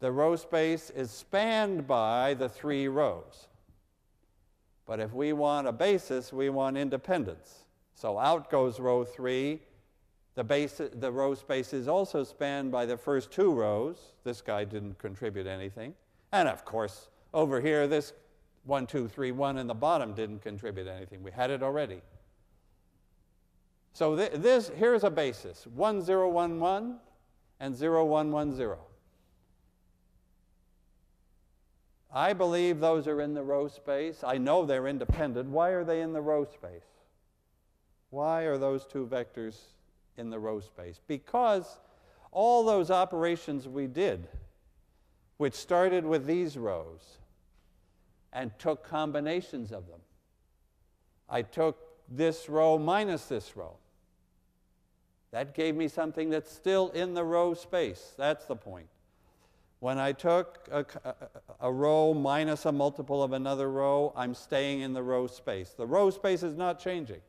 The 0.00 0.10
row 0.10 0.36
space 0.36 0.90
is 0.90 1.10
spanned 1.10 1.86
by 1.86 2.34
the 2.34 2.48
three 2.48 2.88
rows. 2.88 3.48
But 4.86 5.00
if 5.00 5.12
we 5.12 5.34
want 5.34 5.68
a 5.68 5.72
basis, 5.72 6.32
we 6.32 6.48
want 6.48 6.78
independence. 6.78 7.66
So 7.94 8.18
out 8.18 8.50
goes 8.50 8.80
row 8.80 9.04
3. 9.04 9.60
The, 10.38 10.44
base, 10.44 10.80
the 10.92 11.10
row 11.10 11.34
space 11.34 11.72
is 11.72 11.88
also 11.88 12.22
spanned 12.22 12.70
by 12.70 12.86
the 12.86 12.96
first 12.96 13.32
two 13.32 13.52
rows. 13.52 14.12
This 14.22 14.40
guy 14.40 14.62
didn't 14.62 14.96
contribute 14.96 15.48
anything. 15.48 15.94
And 16.30 16.46
of 16.46 16.64
course, 16.64 17.08
over 17.34 17.60
here, 17.60 17.88
this 17.88 18.12
1, 18.62 18.86
2, 18.86 19.08
3, 19.08 19.32
1 19.32 19.58
in 19.58 19.66
the 19.66 19.74
bottom 19.74 20.14
didn't 20.14 20.42
contribute 20.42 20.86
anything. 20.86 21.24
We 21.24 21.32
had 21.32 21.50
it 21.50 21.60
already. 21.60 22.02
So 23.94 24.14
th 24.14 24.30
this, 24.34 24.70
here's 24.76 25.02
a 25.02 25.10
basis, 25.10 25.66
1, 25.66 26.02
0, 26.02 26.28
1, 26.28 26.60
1 26.60 26.98
and 27.58 27.74
0, 27.74 28.04
1, 28.04 28.30
1, 28.30 28.54
0. 28.54 28.78
I 32.12 32.32
believe 32.32 32.78
those 32.78 33.08
are 33.08 33.20
in 33.20 33.34
the 33.34 33.42
row 33.42 33.66
space. 33.66 34.22
I 34.22 34.38
know 34.38 34.64
they're 34.64 34.86
independent. 34.86 35.48
Why 35.48 35.70
are 35.70 35.82
they 35.82 36.00
in 36.00 36.12
the 36.12 36.22
row 36.22 36.44
space? 36.44 36.86
Why 38.10 38.42
are 38.42 38.56
those 38.56 38.86
two 38.86 39.04
vectors 39.04 39.56
in 40.18 40.30
the 40.30 40.38
row 40.38 40.60
space? 40.60 41.00
Because 41.06 41.78
all 42.30 42.64
those 42.64 42.90
operations 42.90 43.66
we 43.66 43.86
did 43.86 44.28
which 45.38 45.54
started 45.54 46.04
with 46.04 46.26
these 46.26 46.56
rows 46.56 47.18
and 48.32 48.50
took 48.58 48.84
combinations 48.84 49.72
of 49.72 49.86
them. 49.88 50.00
I 51.28 51.42
took 51.42 51.78
this 52.08 52.48
row 52.48 52.78
minus 52.78 53.26
this 53.26 53.56
row. 53.56 53.76
That 55.30 55.54
gave 55.54 55.76
me 55.76 55.88
something 55.88 56.30
that's 56.30 56.52
still 56.52 56.90
in 56.90 57.14
the 57.14 57.24
row 57.24 57.54
space. 57.54 58.14
That's 58.16 58.46
the 58.46 58.56
point. 58.56 58.88
When 59.80 59.98
I 59.98 60.12
took 60.12 60.68
a, 60.72 60.84
a, 61.04 61.14
a, 61.60 61.72
row 61.72 62.12
minus 62.12 62.66
a 62.66 62.72
multiple 62.72 63.22
of 63.22 63.32
another 63.32 63.70
row, 63.70 64.12
I'm 64.16 64.34
staying 64.34 64.80
in 64.80 64.92
the 64.92 65.02
row 65.02 65.28
space. 65.28 65.70
The 65.70 65.86
row 65.86 66.10
space 66.10 66.42
is 66.42 66.56
not 66.56 66.80
changing. 66.80 67.20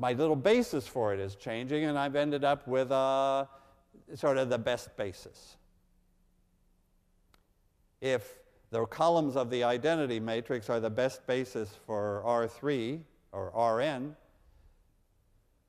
My 0.00 0.14
little 0.14 0.34
basis 0.34 0.88
for 0.88 1.14
it 1.14 1.20
is 1.20 1.36
changing, 1.36 1.84
and 1.84 1.96
I've 1.96 2.16
ended 2.16 2.42
up 2.42 2.66
with 2.66 2.90
a, 2.90 3.46
sort 4.16 4.36
of 4.36 4.48
the 4.48 4.58
best 4.58 4.96
basis 4.96 5.56
if 8.00 8.38
the 8.70 8.86
columns 8.86 9.36
of 9.36 9.50
the 9.50 9.64
identity 9.64 10.20
matrix 10.20 10.70
are 10.70 10.80
the 10.80 10.90
best 10.90 11.26
basis 11.26 11.70
for 11.86 12.22
R3 12.26 13.00
or 13.32 13.78
Rn, 13.78 14.16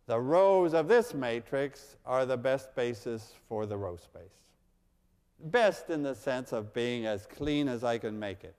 the 0.08 0.20
rows 0.20 0.74
of 0.74 0.88
this 0.88 1.14
matrix 1.14 1.98
are 2.06 2.26
the 2.26 2.38
best 2.38 2.76
basis 2.76 3.34
for 3.48 3.66
the 3.66 3.78
row 3.78 3.96
space. 3.96 4.22
Best 5.46 5.90
in 5.90 6.04
the 6.04 6.16
sense 6.16 6.54
of 6.54 6.74
being 6.74 7.06
as 7.06 7.26
clean 7.26 7.68
as 7.68 7.84
I 7.84 7.98
can 7.98 8.20
make 8.20 8.44
it. 8.44 8.56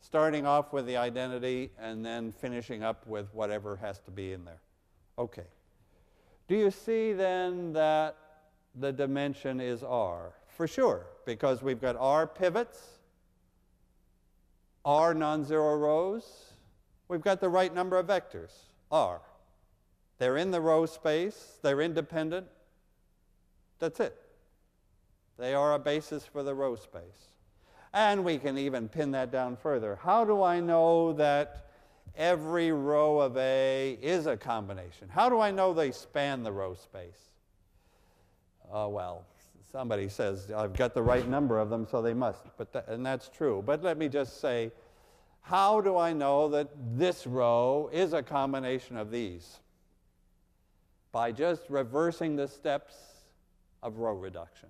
Starting 0.00 0.46
off 0.46 0.72
with 0.72 0.86
the 0.86 0.96
identity 0.96 1.70
and 1.78 2.04
then 2.04 2.32
finishing 2.32 2.82
up 2.82 3.06
with 3.06 3.32
whatever 3.34 3.76
has 3.76 3.98
to 4.00 4.10
be 4.10 4.32
in 4.32 4.44
there. 4.44 4.60
Okay. 5.18 5.46
Do 6.48 6.56
you 6.56 6.70
see 6.70 7.12
then 7.12 7.72
that 7.72 8.16
the 8.74 8.92
dimension 8.92 9.60
is 9.60 9.82
R? 9.82 10.32
For 10.48 10.66
sure, 10.66 11.06
because 11.24 11.62
we've 11.62 11.80
got 11.80 11.96
R 11.98 12.26
pivots 12.26 12.94
R 14.84 15.14
non-zero 15.14 15.76
rows, 15.76 16.52
we've 17.08 17.22
got 17.22 17.40
the 17.40 17.48
right 17.48 17.74
number 17.74 17.98
of 17.98 18.06
vectors, 18.06 18.52
R. 18.90 19.20
They're 20.18 20.36
in 20.36 20.50
the 20.50 20.60
row 20.60 20.86
space, 20.86 21.58
they're 21.62 21.80
independent. 21.80 22.46
That's 23.78 23.98
it. 24.00 24.14
They 25.38 25.54
are 25.54 25.74
a 25.74 25.78
basis 25.78 26.24
for 26.26 26.42
the 26.42 26.54
row 26.54 26.76
space. 26.76 27.30
And 27.92 28.24
we 28.24 28.38
can 28.38 28.58
even 28.58 28.88
pin 28.88 29.12
that 29.12 29.32
down 29.32 29.56
further. 29.56 29.98
How 30.02 30.24
do 30.24 30.42
I 30.42 30.60
know 30.60 31.12
that 31.14 31.70
every 32.16 32.72
row 32.72 33.20
of 33.20 33.36
A 33.36 33.98
is 34.00 34.26
a 34.26 34.36
combination? 34.36 35.08
How 35.08 35.28
do 35.28 35.40
I 35.40 35.50
know 35.50 35.72
they 35.72 35.90
span 35.90 36.42
the 36.42 36.52
row 36.52 36.74
space? 36.74 37.30
Oh, 38.72 38.88
well, 38.88 39.24
Somebody 39.74 40.08
says, 40.08 40.52
I've 40.56 40.76
got 40.76 40.94
the 40.94 41.02
right 41.02 41.26
number 41.28 41.58
of 41.58 41.68
them, 41.68 41.84
so 41.90 42.00
they 42.00 42.14
must. 42.14 42.44
But 42.56 42.72
th 42.72 42.84
and 42.86 43.04
that's 43.04 43.28
true. 43.28 43.60
But 43.66 43.82
let 43.82 43.98
me 43.98 44.08
just 44.08 44.40
say, 44.40 44.70
how 45.40 45.80
do 45.80 45.96
I 45.96 46.12
know 46.12 46.48
that 46.50 46.68
this 46.96 47.26
row 47.26 47.90
is 47.92 48.12
a 48.12 48.22
combination 48.22 48.96
of 48.96 49.10
these? 49.10 49.58
By 51.10 51.32
just 51.32 51.62
reversing 51.68 52.36
the 52.36 52.46
steps 52.46 52.94
of 53.82 53.98
row 53.98 54.14
reduction. 54.14 54.68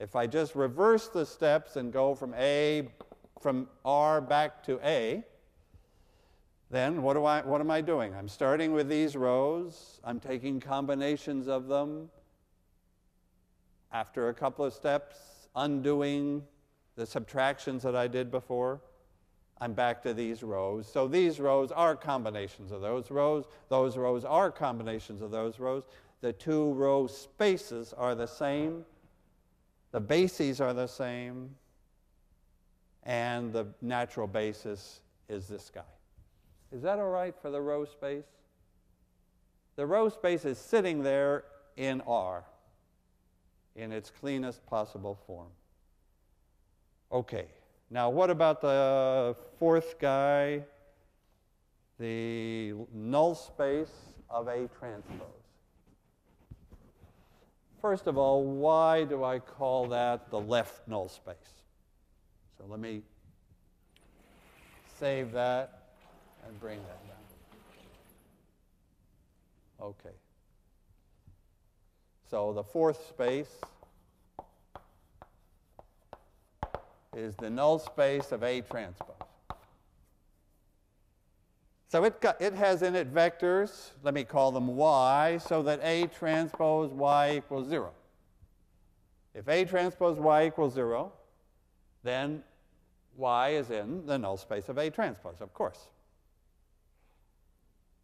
If 0.00 0.16
I 0.16 0.26
just 0.26 0.54
reverse 0.54 1.08
the 1.08 1.26
steps 1.26 1.76
and 1.76 1.92
go 1.92 2.14
from 2.14 2.32
A, 2.38 2.88
from 3.42 3.68
R 3.84 4.22
back 4.22 4.64
to 4.64 4.80
A, 4.82 5.24
then 6.70 7.02
what, 7.02 7.14
do 7.14 7.24
I, 7.24 7.42
what 7.42 7.60
am 7.60 7.70
I 7.70 7.80
doing? 7.80 8.14
I'm 8.14 8.28
starting 8.28 8.72
with 8.72 8.88
these 8.88 9.16
rows. 9.16 10.00
I'm 10.04 10.20
taking 10.20 10.60
combinations 10.60 11.48
of 11.48 11.68
them 11.68 12.10
after 13.92 14.28
a 14.28 14.34
couple 14.34 14.64
of 14.64 14.72
steps, 14.72 15.48
undoing 15.54 16.42
the 16.96 17.06
subtractions 17.06 17.82
that 17.82 17.96
I 17.96 18.08
did 18.08 18.30
before, 18.30 18.80
I'm 19.58 19.72
back 19.72 20.02
to 20.02 20.12
these 20.12 20.42
rows. 20.42 20.90
So 20.90 21.08
these 21.08 21.40
rows 21.40 21.72
are 21.72 21.96
combinations 21.96 22.72
of 22.72 22.82
those 22.82 23.10
rows. 23.10 23.46
Those 23.70 23.96
rows 23.96 24.24
are 24.24 24.50
combinations 24.50 25.22
of 25.22 25.30
those 25.30 25.58
rows. 25.58 25.84
The 26.20 26.32
two 26.32 26.72
row 26.72 27.06
spaces 27.06 27.94
are 27.94 28.14
the 28.14 28.26
same. 28.26 28.84
The 29.92 30.00
bases 30.00 30.60
are 30.60 30.74
the 30.74 30.86
same. 30.86 31.54
And 33.04 33.52
the 33.52 33.66
natural 33.80 34.26
basis 34.26 35.00
is 35.28 35.48
this 35.48 35.70
guy. 35.74 35.95
Is 36.72 36.82
that 36.82 36.98
all 36.98 37.08
right 37.08 37.34
for 37.40 37.50
the 37.50 37.60
row 37.60 37.84
space? 37.84 38.24
The 39.76 39.86
row 39.86 40.08
space 40.08 40.44
is 40.44 40.58
sitting 40.58 41.02
there 41.02 41.44
in 41.76 42.00
R 42.02 42.44
in 43.74 43.92
its 43.92 44.10
cleanest 44.10 44.64
possible 44.66 45.18
form. 45.26 45.48
Okay, 47.12 47.46
now 47.90 48.10
what 48.10 48.30
about 48.30 48.60
the 48.60 49.36
fourth 49.58 49.98
guy, 49.98 50.64
the 51.98 52.74
null 52.92 53.34
space 53.34 53.92
of 54.28 54.48
A 54.48 54.68
transpose? 54.78 55.36
first 57.86 58.08
of 58.08 58.18
all, 58.18 58.42
why 58.42 59.04
do 59.04 59.22
I 59.22 59.38
call 59.38 59.86
that 59.90 60.28
the 60.28 60.40
left 60.40 60.88
null 60.88 61.08
space? 61.08 61.62
So 62.58 62.64
let 62.68 62.80
me 62.80 63.02
save 64.98 65.30
that 65.30 65.75
and 66.48 66.60
bring 66.60 66.78
that 66.78 67.06
down. 67.06 67.16
Okay. 69.80 70.14
So 72.30 72.52
the 72.52 72.64
fourth 72.64 73.08
space 73.08 73.60
is 77.16 77.34
the 77.36 77.48
null 77.48 77.78
space 77.78 78.32
of 78.32 78.42
A 78.42 78.60
transpose. 78.62 79.14
So 81.88 82.04
it, 82.04 82.20
got, 82.20 82.40
it 82.42 82.52
has 82.52 82.82
in 82.82 82.96
it 82.96 83.14
vectors, 83.14 83.90
let 84.02 84.12
me 84.12 84.24
call 84.24 84.50
them 84.50 84.76
y, 84.76 85.38
so 85.38 85.62
that 85.62 85.80
A 85.82 86.08
transpose 86.08 86.90
y 86.90 87.36
equals 87.36 87.68
0. 87.68 87.92
If 89.34 89.48
A 89.48 89.64
transpose 89.64 90.18
y 90.18 90.46
equals 90.46 90.74
0, 90.74 91.12
then 92.02 92.42
y 93.16 93.50
is 93.50 93.70
in 93.70 94.04
the 94.04 94.18
null 94.18 94.36
space 94.36 94.68
of 94.68 94.78
A 94.78 94.90
transpose, 94.90 95.40
of 95.40 95.54
course. 95.54 95.88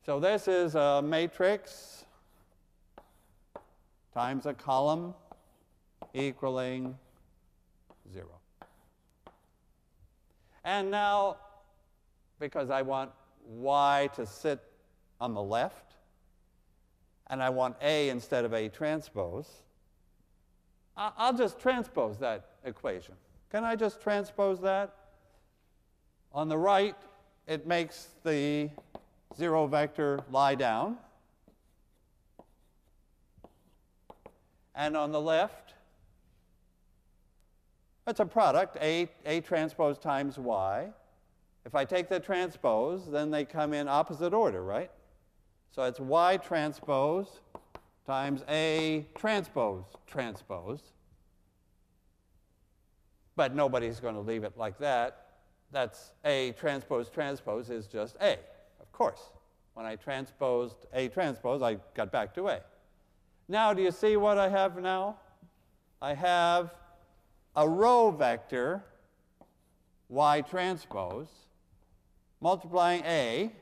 So 0.05 0.19
this 0.19 0.49
is 0.49 0.75
a 0.75 1.01
matrix 1.01 2.05
times 4.13 4.47
a 4.47 4.53
column 4.53 5.15
equaling 6.13 6.99
0. 8.13 8.27
And 10.65 10.91
now, 10.91 11.37
because 12.41 12.69
I 12.69 12.83
want 12.83 13.13
y 13.47 14.11
to 14.17 14.27
sit 14.27 14.61
on 15.21 15.35
the 15.35 15.43
left, 15.43 15.95
and 17.29 17.41
I 17.41 17.51
want 17.51 17.77
A 17.81 18.09
instead 18.09 18.45
of 18.45 18.53
A 18.55 18.69
transpose, 18.69 19.49
I'll 20.97 21.33
just 21.33 21.61
transpose 21.61 22.19
that 22.19 22.57
equation. 22.65 23.15
Can 23.53 23.63
I 23.63 23.77
just 23.77 24.01
transpose 24.01 24.61
that? 24.63 24.97
On 26.33 26.49
the 26.49 26.59
right, 26.59 26.97
it 27.47 27.69
makes 27.69 28.09
the 28.25 28.69
zero 29.37 29.67
vector 29.67 30.21
lie 30.31 30.55
down. 30.55 30.97
And 34.75 34.97
on 34.97 35.13
the 35.13 35.21
left, 35.21 35.75
it's 38.07 38.21
a 38.21 38.27
product, 38.27 38.77
A, 38.81 39.09
A 39.27 39.41
transpose 39.41 39.99
times 39.99 40.39
Y. 40.39 40.89
If 41.65 41.75
I 41.75 41.85
take 41.85 42.09
the 42.09 42.19
transpose, 42.19 43.09
then 43.11 43.31
they 43.31 43.45
come 43.45 43.73
in 43.73 43.87
opposite 43.87 44.33
order, 44.33 44.63
right? 44.63 44.91
So 45.71 45.85
it's 45.85 46.01
Y 46.01 46.37
transpose 46.39 47.41
times 48.07 48.43
A 48.49 49.07
transpose 49.15 49.85
transpose. 50.07 50.81
But 53.37 53.55
nobody's 53.55 54.01
going 54.01 54.15
to 54.15 54.21
leave 54.21 54.45
it 54.45 54.57
like 54.57 54.79
that. 54.79 55.29
That's 55.71 56.13
A 56.25 56.53
transpose 56.53 57.09
transpose 57.09 57.71
is 57.71 57.87
just 57.87 58.17
A, 58.21 58.39
of 58.83 58.93
course. 58.93 59.31
When 59.75 59.87
I 59.87 59.97
transposed 59.97 60.87
A 60.93 61.09
transpose, 61.09 61.63
I 61.63 61.79
got 61.95 62.13
back 62.13 62.35
to 62.35 62.49
A. 62.49 62.61
Now, 63.49 63.73
do 63.73 63.83
you 63.83 63.91
see 63.91 64.17
what 64.17 64.39
I 64.39 64.49
have 64.49 64.81
now? 64.81 65.17
I 66.01 66.15
have 66.15 66.75
a 67.57 67.67
row 67.67 68.11
vector, 68.11 68.85
Y 70.09 70.41
transpose, 70.43 71.29
multiplying 72.41 73.03
A, 73.05 73.53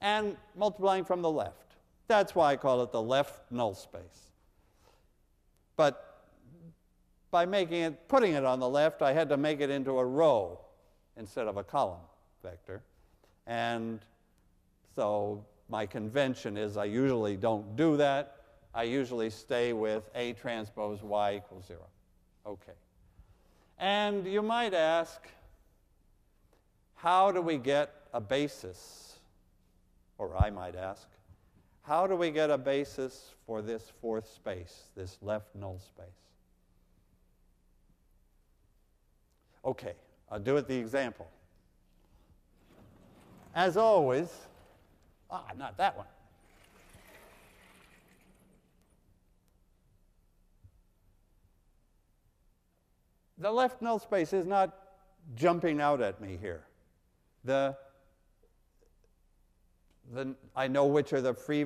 and 0.00 0.36
multiplying 0.56 1.04
from 1.04 1.22
the 1.22 1.30
left. 1.30 1.76
That's 2.08 2.34
why 2.34 2.52
I 2.52 2.56
call 2.56 2.82
it 2.82 2.92
the 2.92 3.02
left 3.02 3.50
null 3.50 3.74
space. 3.74 4.30
But 5.76 6.24
by 7.30 7.46
making 7.46 7.82
it, 7.82 8.08
putting 8.08 8.34
it 8.34 8.44
on 8.44 8.60
the 8.60 8.68
left, 8.68 9.02
I 9.02 9.12
had 9.12 9.28
to 9.28 9.36
make 9.36 9.60
it 9.60 9.70
into 9.70 9.98
a 9.98 10.04
row 10.04 10.60
instead 11.16 11.46
of 11.46 11.56
a 11.56 11.64
column 11.64 12.00
vector. 12.42 12.82
And 13.46 14.00
so 14.94 15.44
my 15.68 15.86
convention 15.86 16.56
is 16.56 16.76
I 16.76 16.84
usually 16.84 17.36
don't 17.36 17.76
do 17.76 17.96
that. 17.96 18.36
I 18.74 18.84
usually 18.84 19.30
stay 19.30 19.72
with 19.72 20.08
A 20.14 20.34
transpose 20.34 21.02
Y 21.02 21.36
equals 21.36 21.66
0. 21.66 21.80
Okay. 22.46 22.72
And 23.78 24.26
you 24.26 24.42
might 24.42 24.74
ask, 24.74 25.26
how 26.94 27.30
do 27.32 27.40
we 27.40 27.58
get 27.58 27.92
a 28.12 28.20
basis? 28.20 29.18
Or 30.18 30.36
I 30.36 30.50
might 30.50 30.76
ask, 30.76 31.08
how 31.82 32.06
do 32.06 32.16
we 32.16 32.30
get 32.30 32.50
a 32.50 32.58
basis 32.58 33.34
for 33.46 33.62
this 33.62 33.92
fourth 34.00 34.28
space, 34.28 34.84
this 34.96 35.18
left 35.22 35.54
null 35.54 35.78
space? 35.78 36.06
Okay, 39.64 39.94
I'll 40.30 40.40
do 40.40 40.56
it 40.56 40.66
the 40.66 40.76
example. 40.76 41.28
As 43.54 43.76
always, 43.76 44.28
ah, 45.30 45.46
not 45.56 45.76
that 45.78 45.96
one. 45.96 46.06
The 53.38 53.50
left 53.50 53.82
null 53.82 53.98
space 53.98 54.32
is 54.32 54.46
not 54.46 54.74
jumping 55.34 55.80
out 55.80 56.00
at 56.00 56.20
me 56.20 56.38
here. 56.40 56.64
The, 57.44 57.76
the, 60.14 60.34
I 60.54 60.68
know 60.68 60.86
which 60.86 61.12
are 61.12 61.20
the 61.20 61.34
free, 61.34 61.64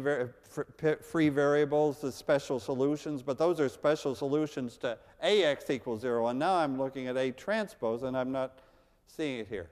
free 1.02 1.28
variables, 1.28 2.00
the 2.00 2.12
special 2.12 2.58
solutions, 2.58 3.22
but 3.22 3.38
those 3.38 3.60
are 3.60 3.68
special 3.68 4.14
solutions 4.14 4.76
to 4.78 4.98
AX 5.22 5.68
equals 5.70 6.00
0. 6.00 6.28
And 6.28 6.38
now 6.38 6.54
I'm 6.54 6.78
looking 6.78 7.08
at 7.08 7.16
A 7.16 7.32
transpose, 7.32 8.02
and 8.02 8.16
I'm 8.16 8.32
not 8.32 8.58
seeing 9.06 9.40
it 9.40 9.48
here. 9.48 9.70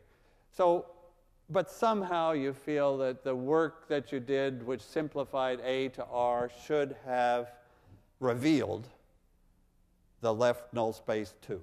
So, 0.53 0.87
but 1.51 1.71
somehow 1.71 2.33
you 2.33 2.53
feel 2.53 2.99
that 2.99 3.25
the 3.25 3.35
work 3.35 3.89
that 3.89 4.13
you 4.13 4.21
did, 4.21 4.67
which 4.67 4.83
simplified 4.83 5.61
A 5.65 5.89
to 5.91 6.05
R, 6.05 6.51
should 6.67 6.97
have 7.07 7.53
revealed 8.21 8.89
the 10.21 10.35
left 10.35 10.75
null 10.75 10.93
space 10.93 11.35
too. 11.41 11.63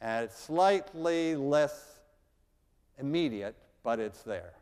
And 0.00 0.24
it's 0.24 0.38
slightly 0.38 1.36
less 1.36 2.00
immediate, 2.98 3.54
but 3.82 3.98
it's 3.98 4.22
there. 4.22 4.52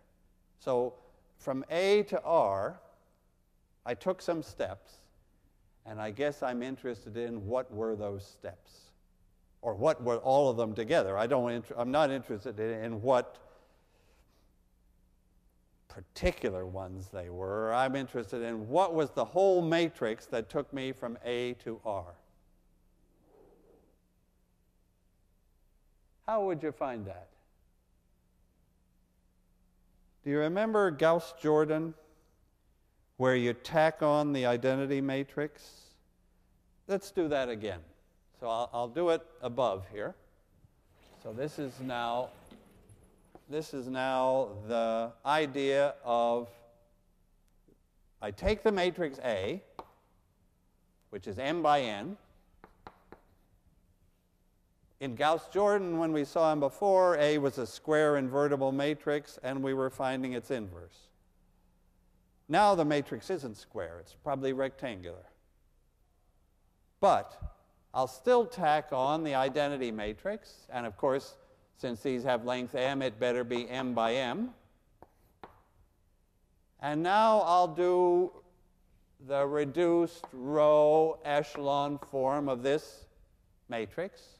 So 0.61 0.95
from 1.39 1.65
A 1.71 2.03
to 2.05 2.21
R, 2.23 2.81
I 3.87 3.95
took 3.95 4.21
some 4.21 4.43
steps, 4.43 4.99
and 5.87 6.01
I 6.01 6.11
guess 6.11 6.43
I'm 6.43 6.63
interested 6.63 7.17
in 7.17 7.47
what 7.47 7.73
were 7.73 7.97
those 7.97 8.27
steps, 8.27 8.91
or 9.63 9.75
what 9.75 10.03
were 10.03 10.19
all 10.19 10.51
of 10.51 10.57
them 10.57 10.75
together. 10.75 11.17
I 11.17 11.27
don't 11.27 11.65
I'm 11.77 11.91
not 11.91 12.11
interested 12.11 12.61
in, 12.61 12.85
in 12.85 13.03
what 13.03 13.39
particular 15.89 16.67
ones 16.67 17.09
they 17.13 17.31
were. 17.31 17.73
I'm 17.73 17.97
interested 17.97 18.43
in 18.43 18.69
what 18.69 18.95
was 18.95 19.11
the 19.11 19.25
whole 19.25 19.63
matrix 19.63 20.27
that 20.27 20.49
took 20.49 20.73
me 20.73 20.93
from 20.93 21.19
A 21.25 21.55
to 21.65 21.81
R. 21.85 22.15
How 26.27 26.45
would 26.45 26.63
you 26.63 26.73
find 26.73 27.07
that? 27.07 27.29
Do 30.29 30.33
you 30.33 30.41
remember 30.41 30.91
Gauss 30.91 31.33
Jordan, 31.41 31.95
where 33.17 33.35
you 33.35 33.55
tack 33.55 34.03
on 34.03 34.35
the 34.35 34.45
identity 34.45 35.01
matrix? 35.01 35.95
Let's 36.87 37.11
do 37.11 37.29
that 37.29 37.49
again. 37.49 37.79
So 38.39 38.47
I'll, 38.47 38.69
I'll 38.75 38.89
do 38.89 39.09
it 39.09 39.23
above 39.41 39.87
here. 39.91 40.15
So 41.23 41.33
this 41.33 41.59
is 41.59 41.73
now 41.81 42.29
this 43.49 43.73
is 43.73 43.87
now 43.87 44.51
the 44.67 45.13
idea 45.25 45.95
of 46.05 46.51
I 48.21 48.31
take 48.31 48.63
the 48.63 48.71
matrix 48.71 49.19
A, 49.25 49.63
which 51.09 51.27
is 51.27 51.39
m 51.39 51.63
by 51.63 51.81
n, 51.81 52.19
in 55.01 55.15
Gauss-Jordan, 55.15 55.99
when 55.99 56.13
we 56.13 56.25
saw 56.25 56.53
him 56.53 56.61
before, 56.61 57.17
A 57.19 57.39
was 57.39 57.59
a 57.59 57.67
square 57.67 58.17
invertible 58.17 58.73
matrix, 58.73 59.39
and 59.43 59.63
we 59.63 59.73
were 59.73 59.91
finding 59.91 60.33
its 60.33 60.51
inverse. 60.51 61.09
Now 62.49 62.75
the 62.75 62.85
matrix 62.85 63.31
isn't 63.31 63.57
square. 63.57 63.99
It's 64.01 64.15
probably 64.25 64.53
rectangular. 64.53 65.27
But 67.01 67.41
I'll 67.95 68.09
still 68.09 68.45
tack 68.45 68.89
on 68.91 69.23
the 69.23 69.35
identity 69.35 69.93
matrix, 69.93 70.67
and 70.71 70.85
of 70.85 70.97
course, 70.97 71.37
since 71.77 72.01
these 72.01 72.25
have 72.25 72.45
length 72.45 72.75
m, 72.75 73.03
it 73.03 73.21
better 73.21 73.45
be 73.45 73.69
m 73.69 73.95
by 73.95 74.15
m. 74.15 74.51
And 76.81 77.03
now 77.03 77.41
I'll 77.41 77.69
do 77.69 78.33
the 79.27 79.47
reduced 79.47 80.25
row 80.33 81.19
echelon 81.25 81.99
form 82.11 82.49
of 82.49 82.63
this 82.63 83.07
matrix. 83.69 84.38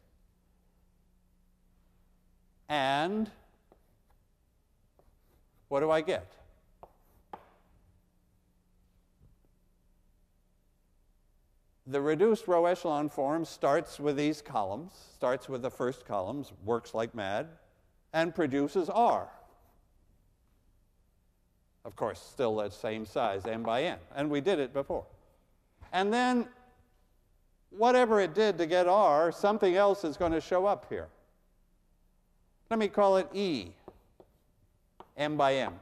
And 2.69 3.31
what 5.69 5.81
do 5.81 5.91
I 5.91 6.01
get? 6.01 6.39
the 11.89 12.01
reduced 12.01 12.47
row 12.47 12.67
echelon 12.67 13.09
form 13.09 13.45
starts 13.47 13.99
with 13.99 14.17
these 14.17 14.43
columns, 14.43 14.93
starts 15.15 15.49
with 15.49 15.63
the 15.63 15.71
first 15.71 16.05
columns, 16.05 16.53
works 16.65 16.93
like 16.93 17.15
mad, 17.15 17.49
and 18.13 18.35
produces 18.35 18.91
R. 18.91 19.29
Of 21.87 21.97
course, 21.97 22.21
still 22.21 22.57
that 22.57 22.75
same 22.75 23.07
size, 23.07 23.47
m 23.47 23.63
by 23.63 23.85
n, 23.85 23.99
and 24.15 24.29
we 24.29 24.43
did 24.43 24.59
it 24.59 24.75
before. 24.75 25.07
And 25.91 26.13
then, 26.13 26.47
whatever 27.71 28.21
it 28.21 28.35
did 28.35 28.59
to 28.59 28.67
get 28.67 28.87
R, 28.87 29.33
something 29.33 29.75
else 29.75 30.05
is 30.05 30.19
going 30.19 30.33
to 30.33 30.43
show 30.43 30.67
up 30.67 30.87
here. 30.91 31.09
Let 32.71 32.79
me 32.79 32.89
call 32.89 33.17
it 33.17 33.29
E, 33.33 33.69
m 35.17 35.37
by 35.37 35.55
m. 35.55 35.75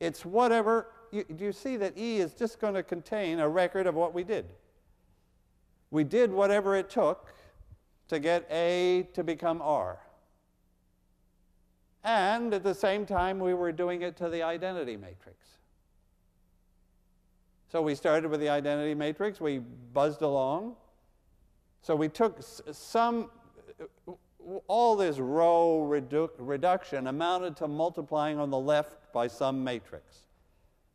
It's 0.00 0.24
whatever, 0.24 0.88
you, 1.10 1.24
do 1.24 1.44
you 1.44 1.52
see 1.52 1.76
that 1.76 1.98
E 1.98 2.18
is 2.18 2.34
just 2.34 2.60
going 2.60 2.74
to 2.74 2.82
contain 2.82 3.40
a 3.40 3.48
record 3.48 3.86
of 3.86 3.94
what 3.94 4.14
we 4.14 4.24
did? 4.24 4.46
We 5.90 6.04
did 6.04 6.32
whatever 6.32 6.76
it 6.76 6.90
took 6.90 7.32
to 8.08 8.18
get 8.18 8.46
A 8.50 9.08
to 9.14 9.24
become 9.24 9.62
R. 9.62 9.98
And 12.04 12.52
at 12.52 12.62
the 12.62 12.74
same 12.74 13.06
time, 13.06 13.38
we 13.38 13.54
were 13.54 13.72
doing 13.72 14.02
it 14.02 14.16
to 14.18 14.28
the 14.28 14.42
identity 14.42 14.96
matrix. 14.96 15.38
So 17.72 17.82
we 17.82 17.94
started 17.94 18.30
with 18.30 18.40
the 18.40 18.48
identity 18.50 18.94
matrix, 18.94 19.40
we 19.40 19.58
buzzed 19.58 20.22
along. 20.22 20.76
So 21.82 21.96
we 21.96 22.08
took 22.08 22.38
some, 22.40 23.30
all 24.66 24.96
this 24.96 25.18
row 25.18 25.86
redu 25.88 26.30
reduction 26.38 27.06
amounted 27.06 27.56
to 27.56 27.68
multiplying 27.68 28.38
on 28.38 28.50
the 28.50 28.58
left 28.58 29.12
by 29.12 29.26
some 29.26 29.62
matrix 29.64 30.24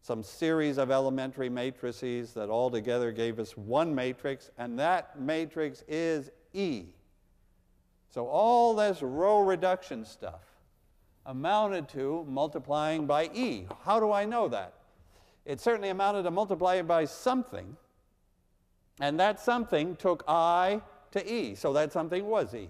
some 0.01 0.23
series 0.23 0.77
of 0.77 0.91
elementary 0.91 1.49
matrices 1.49 2.33
that 2.33 2.49
all 2.49 2.71
together 2.71 3.11
gave 3.11 3.39
us 3.39 3.55
one 3.57 3.93
matrix, 3.93 4.49
and 4.57 4.79
that 4.79 5.19
matrix 5.19 5.83
is 5.87 6.31
E. 6.53 6.85
So 8.09 8.25
all 8.25 8.73
this 8.75 9.01
row 9.01 9.41
reduction 9.41 10.03
stuff 10.03 10.41
amounted 11.25 11.87
to 11.89 12.25
multiplying 12.27 13.05
by 13.05 13.29
E. 13.35 13.67
How 13.83 13.99
do 13.99 14.11
I 14.11 14.25
know 14.25 14.47
that? 14.47 14.73
It 15.45 15.59
certainly 15.59 15.89
amounted 15.89 16.23
to 16.23 16.31
multiplying 16.31 16.87
by 16.87 17.05
something, 17.05 17.77
and 18.99 19.19
that 19.19 19.39
something 19.39 19.95
took 19.95 20.23
I 20.27 20.81
to 21.11 21.31
E, 21.31 21.55
so 21.55 21.73
that 21.73 21.91
something 21.91 22.25
was 22.25 22.55
E. 22.55 22.69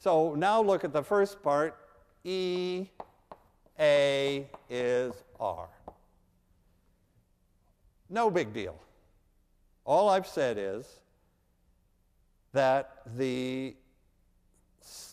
So 0.00 0.34
now 0.34 0.62
look 0.62 0.82
at 0.82 0.94
the 0.94 1.02
first 1.02 1.42
part, 1.42 1.76
E, 2.24 2.86
A 3.78 4.48
is 4.70 5.12
R. 5.38 5.68
No 8.08 8.30
big 8.30 8.54
deal. 8.54 8.80
All 9.84 10.08
I've 10.08 10.26
said 10.26 10.56
is 10.58 11.00
that 12.54 13.02
the 13.14 13.76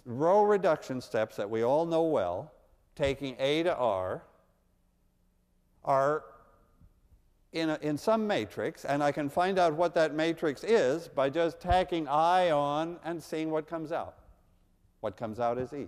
row 0.05 0.43
reduction 0.43 1.01
steps 1.01 1.35
that 1.35 1.49
we 1.49 1.63
all 1.63 1.85
know 1.85 2.03
well, 2.03 2.53
taking 2.95 3.35
A 3.39 3.63
to 3.63 3.75
R, 3.75 4.23
are 5.83 6.23
in, 7.51 7.71
a, 7.71 7.79
in 7.81 7.97
some 7.97 8.25
matrix, 8.25 8.85
and 8.85 9.03
I 9.03 9.11
can 9.11 9.27
find 9.27 9.59
out 9.59 9.73
what 9.73 9.93
that 9.95 10.15
matrix 10.15 10.63
is 10.63 11.09
by 11.09 11.29
just 11.29 11.59
tacking 11.59 12.07
I 12.07 12.51
on 12.51 12.99
and 13.03 13.21
seeing 13.21 13.51
what 13.51 13.67
comes 13.67 13.91
out. 13.91 14.15
What 15.01 15.17
comes 15.17 15.39
out 15.39 15.57
is 15.57 15.73
E. 15.73 15.87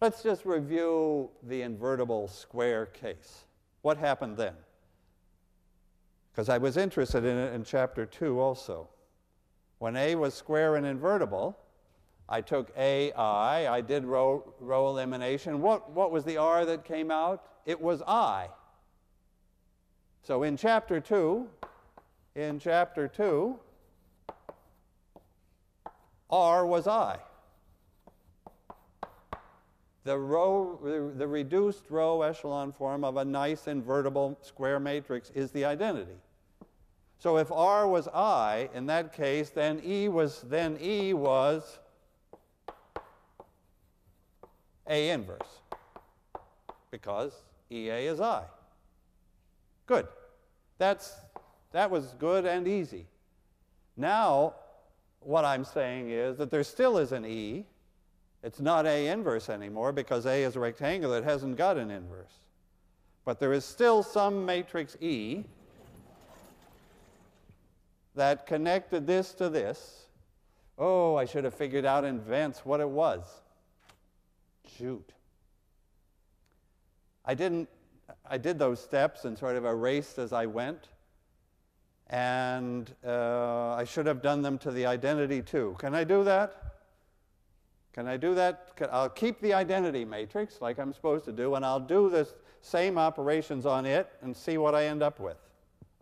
Let's 0.00 0.22
just 0.22 0.44
review 0.44 1.30
the 1.42 1.62
invertible 1.62 2.28
square 2.28 2.86
case. 2.86 3.44
What 3.82 3.98
happened 3.98 4.36
then? 4.36 4.54
because 6.32 6.48
I 6.48 6.58
was 6.58 6.76
interested 6.76 7.24
in 7.24 7.36
it 7.36 7.52
in 7.52 7.62
chapter 7.62 8.06
2 8.06 8.40
also. 8.40 8.88
When 9.78 9.96
A 9.96 10.14
was 10.14 10.34
square 10.34 10.76
and 10.76 10.86
invertible, 10.86 11.58
I 12.28 12.40
took 12.40 12.72
AI, 12.76 13.68
I 13.68 13.80
did 13.80 14.04
row, 14.04 14.54
row 14.58 14.88
elimination. 14.88 15.60
What, 15.60 15.90
what 15.90 16.10
was 16.10 16.24
the 16.24 16.38
R 16.38 16.64
that 16.64 16.84
came 16.84 17.10
out? 17.10 17.44
It 17.66 17.80
was 17.80 18.00
I. 18.06 18.48
So 20.22 20.44
in 20.44 20.56
chapter 20.56 21.00
2, 21.00 21.46
in 22.36 22.58
chapter 22.58 23.08
2, 23.08 23.58
R 26.32 26.66
was 26.66 26.88
I. 26.88 27.18
The, 30.04 30.18
row, 30.18 31.12
the 31.16 31.28
reduced 31.28 31.90
row 31.90 32.22
echelon 32.22 32.72
form 32.72 33.04
of 33.04 33.18
a 33.18 33.24
nice 33.24 33.68
invertible 33.68 34.36
square 34.42 34.80
matrix 34.80 35.30
is 35.30 35.52
the 35.52 35.64
identity. 35.64 36.16
So 37.18 37.36
if 37.36 37.52
R 37.52 37.86
was 37.86 38.08
I, 38.08 38.68
in 38.74 38.86
that 38.86 39.12
case, 39.12 39.50
then 39.50 39.80
E 39.84 40.08
was 40.08 40.40
then 40.48 40.76
E 40.82 41.14
was 41.14 41.78
A 44.88 45.10
inverse 45.10 45.60
because 46.90 47.32
EA 47.70 48.06
is 48.06 48.20
I. 48.20 48.44
Good. 49.86 50.08
That's, 50.78 51.12
that 51.72 51.90
was 51.90 52.14
good 52.18 52.44
and 52.44 52.66
easy. 52.66 53.06
Now, 53.96 54.54
what 55.24 55.44
I'm 55.44 55.64
saying 55.64 56.10
is 56.10 56.38
that 56.38 56.50
there 56.50 56.64
still 56.64 56.98
is 56.98 57.12
an 57.12 57.24
E, 57.24 57.64
it's 58.42 58.60
not 58.60 58.86
A 58.86 59.06
inverse 59.08 59.48
anymore 59.48 59.92
because 59.92 60.26
A 60.26 60.42
is 60.42 60.56
a 60.56 60.60
rectangular. 60.60 61.18
It 61.18 61.24
hasn't 61.24 61.56
got 61.56 61.76
an 61.76 61.90
inverse. 61.90 62.32
But 63.24 63.38
there 63.38 63.52
is 63.52 63.64
still 63.64 64.02
some 64.02 64.44
matrix 64.44 64.96
E 65.00 65.44
that 68.16 68.46
connected 68.46 69.06
this 69.06 69.32
to 69.34 69.48
this. 69.48 70.06
Oh, 70.76 71.14
I 71.14 71.24
should 71.24 71.44
have 71.44 71.54
figured 71.54 71.84
out 71.84 72.04
in 72.04 72.16
advance 72.16 72.64
what 72.64 72.80
it 72.80 72.88
was. 72.88 73.22
Shoot. 74.76 75.12
I 77.24 77.34
didn't, 77.34 77.68
I 78.28 78.38
did 78.38 78.58
those 78.58 78.80
steps 78.80 79.24
and 79.24 79.38
sort 79.38 79.54
of 79.54 79.64
erased 79.64 80.18
as 80.18 80.32
I 80.32 80.46
went. 80.46 80.88
And 82.12 82.94
uh, 83.06 83.72
I 83.72 83.84
should 83.84 84.04
have 84.04 84.20
done 84.20 84.42
them 84.42 84.58
to 84.58 84.70
the 84.70 84.84
identity 84.84 85.40
too. 85.40 85.74
Can 85.78 85.94
I 85.94 86.04
do 86.04 86.22
that? 86.24 86.74
Can 87.94 88.06
I 88.06 88.18
do 88.18 88.34
that? 88.34 88.68
I'll 88.90 89.08
keep 89.08 89.40
the 89.40 89.54
identity 89.54 90.04
matrix 90.04 90.60
like 90.60 90.78
I'm 90.78 90.92
supposed 90.92 91.24
to 91.24 91.32
do, 91.32 91.54
and 91.54 91.64
I'll 91.64 91.80
do 91.80 92.10
the 92.10 92.28
same 92.60 92.98
operations 92.98 93.64
on 93.64 93.86
it 93.86 94.10
and 94.20 94.36
see 94.36 94.58
what 94.58 94.74
I 94.74 94.86
end 94.86 95.02
up 95.02 95.20
with. 95.20 95.38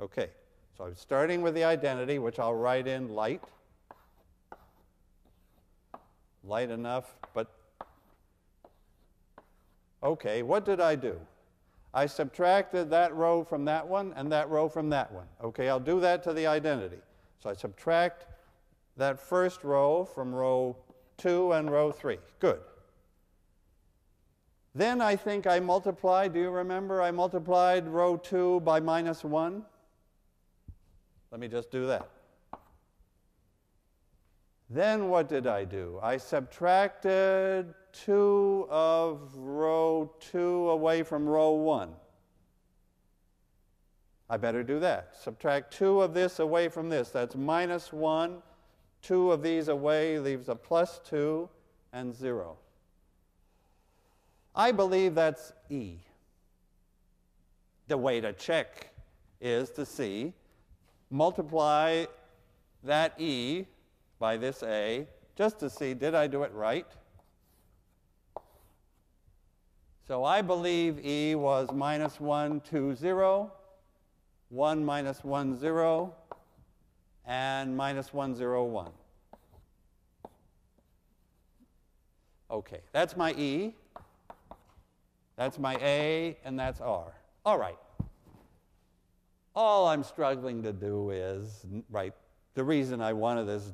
Okay, 0.01 0.31
so 0.77 0.85
I'm 0.85 0.97
starting 0.97 1.43
with 1.43 1.55
the 1.55 1.65
identity, 1.65 2.19
which 2.19 2.41
I'll 2.41 2.55
write 2.55 2.89
in 2.89 3.09
light. 3.09 3.43
Light 6.43 6.71
enough, 6.71 7.15
but 7.35 7.53
okay, 10.03 10.43
what 10.43 10.65
did 10.65 10.81
I 10.81 10.97
do? 10.97 11.21
I 11.93 12.07
subtracted 12.07 12.91
that 12.91 13.15
row 13.15 13.43
from 13.43 13.65
that 13.65 13.87
one 13.87 14.13
and 14.17 14.31
that 14.31 14.49
row 14.49 14.69
from 14.69 14.91
that 14.91 15.11
one. 15.13 15.27
Okay, 15.43 15.69
I'll 15.69 15.81
do 15.81 16.01
that 16.01 16.23
to 16.25 16.33
the 16.33 16.47
identity. 16.47 16.99
So 17.43 17.51
I 17.51 17.55
subtract 17.55 18.27
that 18.97 19.19
first 19.19 19.65
row 19.65 20.05
from 20.05 20.35
row 20.35 20.77
2 21.19 21.53
and 21.53 21.71
row 21.71 21.91
3. 21.91 22.19
Good. 22.39 22.61
Then 24.75 25.01
I 25.01 25.17
think 25.17 25.47
I 25.47 25.59
multiplied, 25.59 26.33
do 26.33 26.41
you 26.41 26.51
remember? 26.51 27.03
I 27.03 27.11
multiplied 27.11 27.89
row 27.89 28.17
2 28.17 28.61
by 28.61 28.79
minus 28.79 29.25
1. 29.25 29.65
Let 31.33 31.41
me 31.41 31.49
just 31.49 31.71
do 31.71 31.87
that. 31.87 32.09
Then 34.71 35.09
what 35.09 35.29
did 35.29 35.47
I 35.47 35.65
do? 35.65 35.99
I 36.01 36.17
subtracted 36.17 37.75
2 37.93 38.69
of 38.71 39.35
row 39.35 40.15
2 40.31 40.71
away 40.71 41.03
from 41.03 41.29
row 41.29 41.51
1. 41.51 41.91
I 44.29 44.37
better 44.37 44.63
do 44.63 44.79
that. 44.79 45.17
Subtract 45.21 45.73
2 45.75 46.01
of 46.01 46.15
this 46.15 46.39
away 46.39 46.69
from 46.69 46.89
this. 46.89 47.11
That's 47.11 47.35
minus 47.35 47.93
1 47.93 48.41
Two 49.03 49.33
of 49.33 49.43
these 49.43 49.69
away 49.69 50.19
leaves 50.19 50.49
a 50.49 50.55
plus 50.55 51.01
2 51.05 51.49
and 51.93 52.15
0. 52.15 52.57
I 54.55 54.73
believe 54.73 55.15
that's 55.15 55.53
E. 55.69 55.99
The 57.89 57.97
way 57.97 58.21
to 58.21 58.33
check 58.33 58.93
is 59.41 59.71
to 59.71 59.87
see, 59.87 60.33
multiply 61.11 62.05
that 62.85 63.15
E 63.19 63.67
by 64.21 64.37
this 64.37 64.63
A, 64.63 65.09
just 65.35 65.59
to 65.59 65.71
see, 65.71 65.95
did 65.95 66.15
I 66.15 66.29
do 66.29 66.45
it 66.45 66.53
right? 66.53 66.87
So 70.07 70.25
I 70.25 70.43
believe 70.43 71.05
E 71.05 71.35
was 71.35 71.73
minus 71.73 72.21
1, 72.21 72.61
2, 72.61 72.95
0, 72.95 73.53
1 74.51 74.85
minus 74.85 75.25
1, 75.25 75.57
0, 75.57 76.15
and 77.27 77.77
minus 77.77 78.13
101. 78.13 78.91
Okay, 82.51 82.81
that's 82.93 83.17
my 83.17 83.33
E, 83.33 83.75
that's 85.37 85.59
my 85.59 85.77
A, 85.81 86.37
and 86.45 86.59
that's 86.59 86.81
R. 86.81 87.15
All 87.47 87.59
right. 87.59 87.79
all 89.55 89.89
I'm 89.89 90.03
struggling 90.05 90.63
to 90.65 90.73
do 90.73 91.11
is, 91.11 91.65
right, 91.89 92.13
the 92.55 92.65
reason 92.65 93.01
I 93.01 93.13
wanted 93.13 93.47
this 93.47 93.73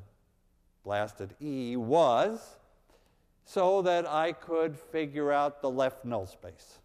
blasted 0.87 1.35
E 1.41 1.75
was 1.75 2.55
so 3.43 3.81
that 3.81 4.07
I 4.07 4.31
could 4.31 4.79
figure 4.79 5.33
out 5.33 5.61
the 5.61 5.69
left 5.69 6.05
null 6.05 6.25
space. 6.25 6.79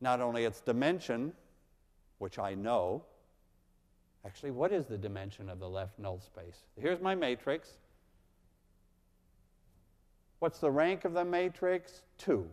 Not 0.00 0.22
only 0.22 0.44
its 0.44 0.62
dimension, 0.62 1.34
which 2.16 2.38
I 2.38 2.54
know, 2.54 3.04
actually, 4.24 4.52
what 4.52 4.72
is 4.72 4.86
the 4.86 4.96
dimension 4.96 5.50
of 5.50 5.60
the 5.60 5.68
left 5.68 5.98
null 5.98 6.18
space? 6.18 6.64
Here's 6.80 7.02
my 7.02 7.14
matrix. 7.14 7.76
What's 10.38 10.60
the 10.60 10.70
rank 10.70 11.04
of 11.04 11.12
the 11.12 11.26
matrix? 11.26 12.00
2. 12.18 12.48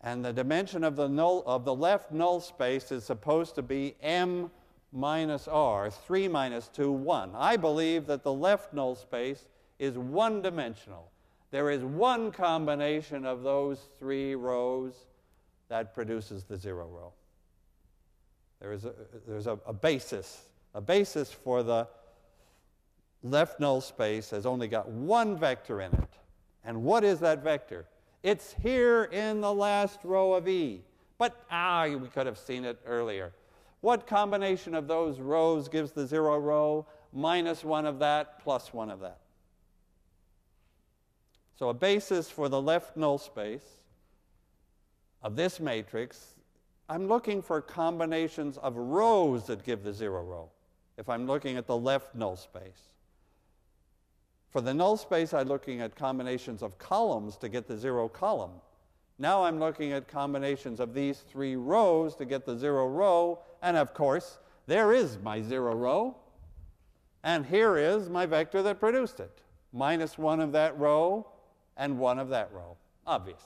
And 0.00 0.24
the 0.24 0.32
dimension 0.32 0.82
of 0.82 0.96
the, 0.96 1.10
null, 1.10 1.42
of 1.44 1.66
the 1.66 1.74
left 1.74 2.10
null 2.10 2.40
space 2.40 2.90
is 2.90 3.04
supposed 3.04 3.54
to 3.56 3.62
be 3.62 3.96
m 4.00 4.50
minus 4.92 5.46
r, 5.48 5.90
3 5.90 6.28
minus 6.28 6.68
2, 6.68 6.90
1. 6.90 7.32
I 7.34 7.56
believe 7.56 8.06
that 8.06 8.22
the 8.22 8.32
left 8.32 8.72
null 8.72 8.94
space 8.94 9.48
is 9.78 9.96
one 9.96 10.42
dimensional. 10.42 11.10
There 11.50 11.70
is 11.70 11.82
one 11.82 12.30
combination 12.30 13.26
of 13.26 13.42
those 13.42 13.80
three 13.98 14.34
rows 14.34 14.94
that 15.68 15.94
produces 15.94 16.44
the 16.44 16.56
zero 16.56 16.86
row. 16.86 17.12
There 18.60 18.72
is 18.72 18.84
a, 18.84 18.92
there's 19.26 19.46
a, 19.46 19.58
a 19.66 19.72
basis. 19.72 20.42
A 20.74 20.80
basis 20.80 21.32
for 21.32 21.62
the 21.62 21.88
left 23.22 23.58
null 23.58 23.80
space 23.80 24.30
has 24.30 24.46
only 24.46 24.68
got 24.68 24.88
one 24.88 25.36
vector 25.36 25.80
in 25.80 25.92
it. 25.92 26.08
And 26.64 26.82
what 26.82 27.04
is 27.04 27.18
that 27.20 27.42
vector? 27.42 27.86
It's 28.22 28.54
here 28.62 29.04
in 29.04 29.40
the 29.40 29.52
last 29.52 30.00
row 30.04 30.34
of 30.34 30.46
E. 30.46 30.82
But, 31.18 31.44
ah, 31.50 31.86
we 31.86 32.08
could 32.08 32.26
have 32.26 32.38
seen 32.38 32.64
it 32.64 32.78
earlier. 32.86 33.32
What 33.80 34.06
combination 34.06 34.74
of 34.74 34.88
those 34.88 35.18
rows 35.18 35.68
gives 35.68 35.92
the 35.92 36.06
zero 36.06 36.38
row? 36.38 36.86
Minus 37.12 37.64
one 37.64 37.86
of 37.86 37.98
that, 38.00 38.40
plus 38.40 38.72
one 38.72 38.90
of 38.90 39.00
that. 39.00 39.18
So 41.58 41.68
a 41.68 41.74
basis 41.74 42.30
for 42.30 42.48
the 42.48 42.60
left 42.60 42.96
null 42.96 43.18
space 43.18 43.64
of 45.22 45.36
this 45.36 45.60
matrix, 45.60 46.34
I'm 46.88 47.06
looking 47.06 47.42
for 47.42 47.60
combinations 47.60 48.58
of 48.58 48.76
rows 48.76 49.46
that 49.46 49.64
give 49.64 49.82
the 49.82 49.92
zero 49.92 50.22
row, 50.22 50.50
if 50.96 51.08
I'm 51.08 51.26
looking 51.26 51.56
at 51.56 51.66
the 51.66 51.76
left 51.76 52.14
null 52.14 52.36
space. 52.36 52.90
For 54.50 54.60
the 54.60 54.74
null 54.74 54.96
space, 54.96 55.32
I'm 55.32 55.48
looking 55.48 55.80
at 55.80 55.94
combinations 55.94 56.62
of 56.62 56.78
columns 56.78 57.36
to 57.36 57.48
get 57.48 57.68
the 57.68 57.76
zero 57.76 58.08
column. 58.08 58.52
Now 59.20 59.44
I'm 59.44 59.60
looking 59.60 59.92
at 59.92 60.08
combinations 60.08 60.80
of 60.80 60.94
these 60.94 61.18
three 61.18 61.54
rows 61.54 62.16
to 62.16 62.24
get 62.24 62.46
the 62.46 62.56
zero 62.56 62.88
row, 62.88 63.40
and 63.60 63.76
of 63.76 63.92
course, 63.92 64.38
there 64.66 64.94
is 64.94 65.18
my 65.22 65.42
zero 65.42 65.74
row, 65.74 66.16
and 67.22 67.44
here 67.44 67.76
is 67.76 68.08
my 68.08 68.24
vector 68.24 68.62
that 68.62 68.80
produced 68.80 69.20
it. 69.20 69.42
Minus 69.74 70.16
one 70.16 70.40
of 70.40 70.52
that 70.52 70.78
row 70.78 71.28
and 71.76 71.98
one 71.98 72.18
of 72.18 72.30
that 72.30 72.50
row. 72.50 72.78
Obvious. 73.06 73.42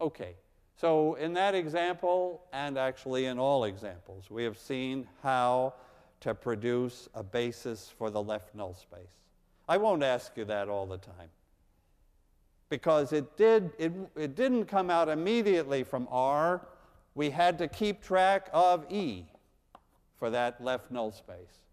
Okay. 0.00 0.34
So 0.76 1.14
in 1.14 1.32
that 1.34 1.54
example, 1.54 2.42
and 2.52 2.76
actually 2.76 3.26
in 3.26 3.38
all 3.38 3.64
examples, 3.64 4.28
we 4.28 4.42
have 4.42 4.58
seen 4.58 5.06
how 5.22 5.74
to 6.22 6.34
produce 6.34 7.08
a 7.14 7.22
basis 7.22 7.88
for 7.96 8.10
the 8.10 8.20
left 8.20 8.52
null 8.52 8.74
space. 8.74 9.20
I 9.68 9.76
won't 9.76 10.02
ask 10.02 10.36
you 10.36 10.44
that 10.46 10.68
all 10.68 10.86
the 10.86 10.98
time. 10.98 11.28
Because 12.68 13.12
it, 13.12 13.36
did, 13.36 13.70
it, 13.78 13.92
it 14.16 14.34
didn't 14.34 14.66
come 14.66 14.90
out 14.90 15.08
immediately 15.08 15.84
from 15.84 16.08
R. 16.10 16.66
We 17.14 17.30
had 17.30 17.58
to 17.58 17.68
keep 17.68 18.02
track 18.02 18.48
of 18.52 18.90
E 18.90 19.26
for 20.18 20.30
that 20.30 20.62
left 20.62 20.90
null 20.90 21.12
space. 21.12 21.64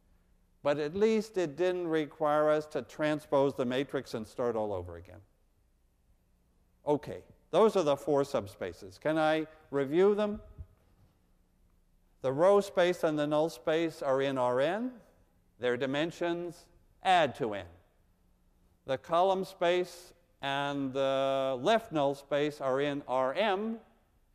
But 0.64 0.78
at 0.78 0.96
least 0.96 1.38
it 1.38 1.56
didn't 1.56 1.88
require 1.88 2.50
us 2.50 2.66
to 2.68 2.84
transpose 2.84 3.56
the 3.56 3.66
matrix 3.66 4.14
and 4.14 4.28
start 4.28 4.56
all 4.56 4.74
over 4.74 4.98
again. 4.98 5.22
Okay, 6.86 7.24
those 7.52 7.76
are 7.76 7.84
the 7.84 7.96
four 7.96 8.24
subspaces. 8.24 9.00
Can 9.00 9.18
I 9.18 9.48
review 9.72 10.14
them? 10.14 10.40
The 12.22 12.32
row 12.32 12.62
space 12.62 13.04
and 13.04 13.18
the 13.18 13.26
null 13.26 13.50
space 13.50 14.02
are 14.02 14.22
in 14.22 14.40
Rn. 14.40 14.92
Their 15.60 15.78
dimensions 15.78 16.66
add 17.04 17.36
to 17.36 17.54
n. 17.56 17.66
The 18.86 18.98
column 18.98 19.46
space 19.46 20.14
and 20.42 20.94
the 20.94 21.58
left 21.62 21.92
null 21.92 22.16
space 22.16 22.60
are 22.62 22.82
in 22.82 23.04
Rm, 23.08 23.78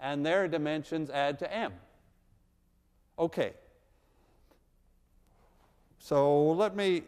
and 0.01 0.25
their 0.25 0.47
dimensions 0.47 1.11
add 1.11 1.39
to 1.41 1.53
m. 1.53 1.73
Okay. 3.19 3.55
So 5.99 6.53
let 6.53 6.77
me 6.77 7.03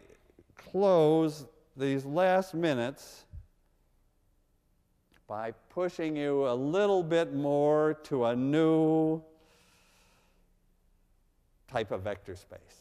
close 0.57 1.45
these 1.77 2.03
last 2.03 2.53
minutes 2.53 3.25
by 5.27 5.51
pushing 5.69 6.15
you 6.15 6.47
a 6.47 6.53
little 6.53 7.03
bit 7.03 7.33
more 7.33 7.93
to 8.03 8.25
a 8.25 8.35
new 8.35 9.21
type 11.71 11.91
of 11.91 12.01
vector 12.01 12.35
space 12.35 12.78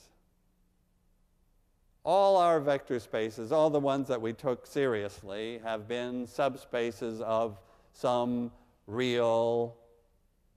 all 2.08 2.38
our 2.38 2.58
vector 2.58 2.98
spaces, 2.98 3.52
all 3.52 3.68
the 3.68 3.78
ones 3.78 4.08
that 4.08 4.18
we 4.18 4.32
took 4.32 4.66
seriously, 4.66 5.60
have 5.62 5.86
been 5.86 6.26
subspaces 6.26 7.20
of 7.20 7.60
some 7.92 8.50
real 8.86 9.76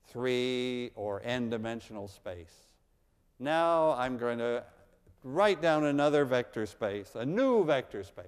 three 0.06 0.90
or 0.94 1.20
n 1.22 1.50
dimensional 1.50 2.08
space. 2.08 2.54
Now 3.38 3.90
I'm 3.98 4.16
going 4.16 4.38
to 4.38 4.64
write 5.24 5.60
down 5.60 5.84
another 5.84 6.24
vector 6.24 6.64
space, 6.64 7.10
a 7.16 7.26
new 7.26 7.66
vector 7.66 8.02
space. 8.02 8.24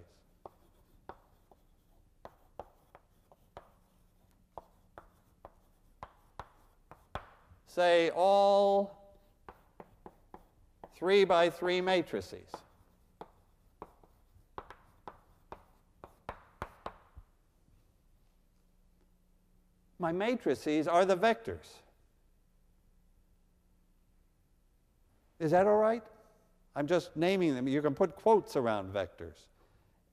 Say 7.68 8.10
all 8.14 9.16
three 10.98 11.24
by 11.24 11.48
three 11.48 11.80
matrices. 11.80 12.50
My 20.04 20.12
matrices 20.12 20.86
are 20.86 21.06
the 21.06 21.16
vectors. 21.16 21.80
Is 25.40 25.52
that 25.52 25.66
all 25.66 25.78
right? 25.78 26.02
I'm 26.76 26.86
just 26.86 27.16
naming 27.16 27.54
them. 27.54 27.66
You 27.66 27.80
can 27.80 27.94
put 27.94 28.14
quotes 28.14 28.54
around 28.54 28.92
vectors. 28.92 29.46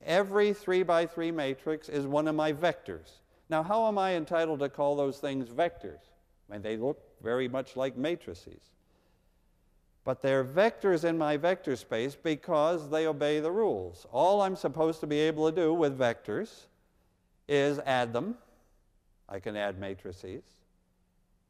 Every 0.02 0.54
3 0.54 0.82
by 0.82 1.04
3 1.04 1.30
matrix 1.30 1.90
is 1.90 2.06
one 2.06 2.26
of 2.26 2.34
my 2.34 2.54
vectors. 2.54 3.18
Now, 3.50 3.62
how 3.62 3.86
am 3.86 3.98
I 3.98 4.14
entitled 4.14 4.60
to 4.60 4.70
call 4.70 4.96
those 4.96 5.18
things 5.18 5.50
vectors? 5.50 6.00
I 6.48 6.54
mean, 6.54 6.62
they 6.62 6.78
look 6.78 6.98
very 7.22 7.46
much 7.46 7.76
like 7.76 7.94
matrices. 7.94 8.62
But 10.04 10.22
they're 10.22 10.42
vectors 10.42 11.04
in 11.04 11.18
my 11.18 11.36
vector 11.36 11.76
space 11.76 12.16
because 12.16 12.88
they 12.88 13.06
obey 13.06 13.40
the 13.40 13.52
rules. 13.52 14.06
All 14.10 14.40
I'm 14.40 14.56
supposed 14.56 15.00
to 15.00 15.06
be 15.06 15.18
able 15.18 15.50
to 15.50 15.54
do 15.54 15.74
with 15.74 15.98
vectors 15.98 16.64
is 17.46 17.78
add 17.80 18.14
them 18.14 18.38
I 19.28 19.38
can 19.40 19.56
add 19.56 19.78
matrices. 19.78 20.42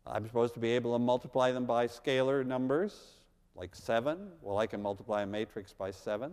I'm 0.06 0.26
supposed 0.26 0.54
to 0.54 0.60
be 0.60 0.72
able 0.72 0.92
to 0.94 0.98
multiply 0.98 1.52
them 1.52 1.64
by 1.64 1.86
scalar 1.86 2.44
numbers, 2.44 3.12
like 3.54 3.74
7. 3.74 4.18
Well, 4.40 4.58
I 4.58 4.66
can 4.66 4.82
multiply 4.82 5.22
a 5.22 5.26
matrix 5.26 5.72
by 5.72 5.90
7. 5.90 6.32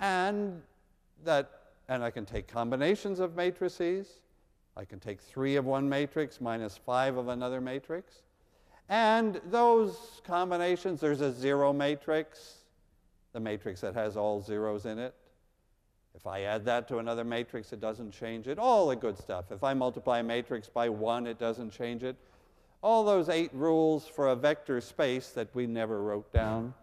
And 0.00 0.62
that 1.24 1.50
and 1.88 2.02
I 2.02 2.10
can 2.10 2.24
take 2.24 2.48
combinations 2.48 3.20
of 3.20 3.36
matrices. 3.36 4.08
I 4.76 4.84
can 4.84 4.98
take 4.98 5.20
3 5.20 5.56
of 5.56 5.66
one 5.66 5.88
matrix 5.88 6.40
minus 6.40 6.76
5 6.78 7.18
of 7.18 7.28
another 7.28 7.60
matrix. 7.60 8.22
And 8.88 9.40
those 9.50 10.20
combinations, 10.26 11.00
there's 11.00 11.20
a 11.20 11.32
zero 11.32 11.72
matrix, 11.72 12.58
the 13.32 13.40
matrix 13.40 13.80
that 13.80 13.94
has 13.94 14.16
all 14.16 14.40
zeros 14.40 14.86
in 14.86 14.98
it. 14.98 15.14
If 16.14 16.26
I 16.26 16.42
add 16.42 16.64
that 16.66 16.86
to 16.88 16.98
another 16.98 17.24
matrix, 17.24 17.72
it 17.72 17.80
doesn't 17.80 18.12
change 18.12 18.46
it. 18.46 18.58
All 18.58 18.86
the 18.86 18.96
good 18.96 19.18
stuff. 19.18 19.50
If 19.50 19.64
I 19.64 19.74
multiply 19.74 20.20
a 20.20 20.22
matrix 20.22 20.68
by 20.68 20.88
1, 20.88 21.26
it 21.26 21.38
doesn't 21.38 21.70
change 21.70 22.04
it. 22.04 22.16
All 22.82 23.04
those 23.04 23.28
eight 23.28 23.50
rules 23.52 24.06
for 24.06 24.28
a 24.28 24.36
vector 24.36 24.80
space 24.80 25.30
that 25.30 25.48
we 25.54 25.66
never 25.66 26.02
wrote 26.02 26.32
down, 26.32 26.74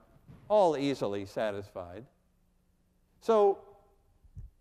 all 0.50 0.76
easily 0.76 1.26
satisfied. 1.26 2.06
So 3.22 3.60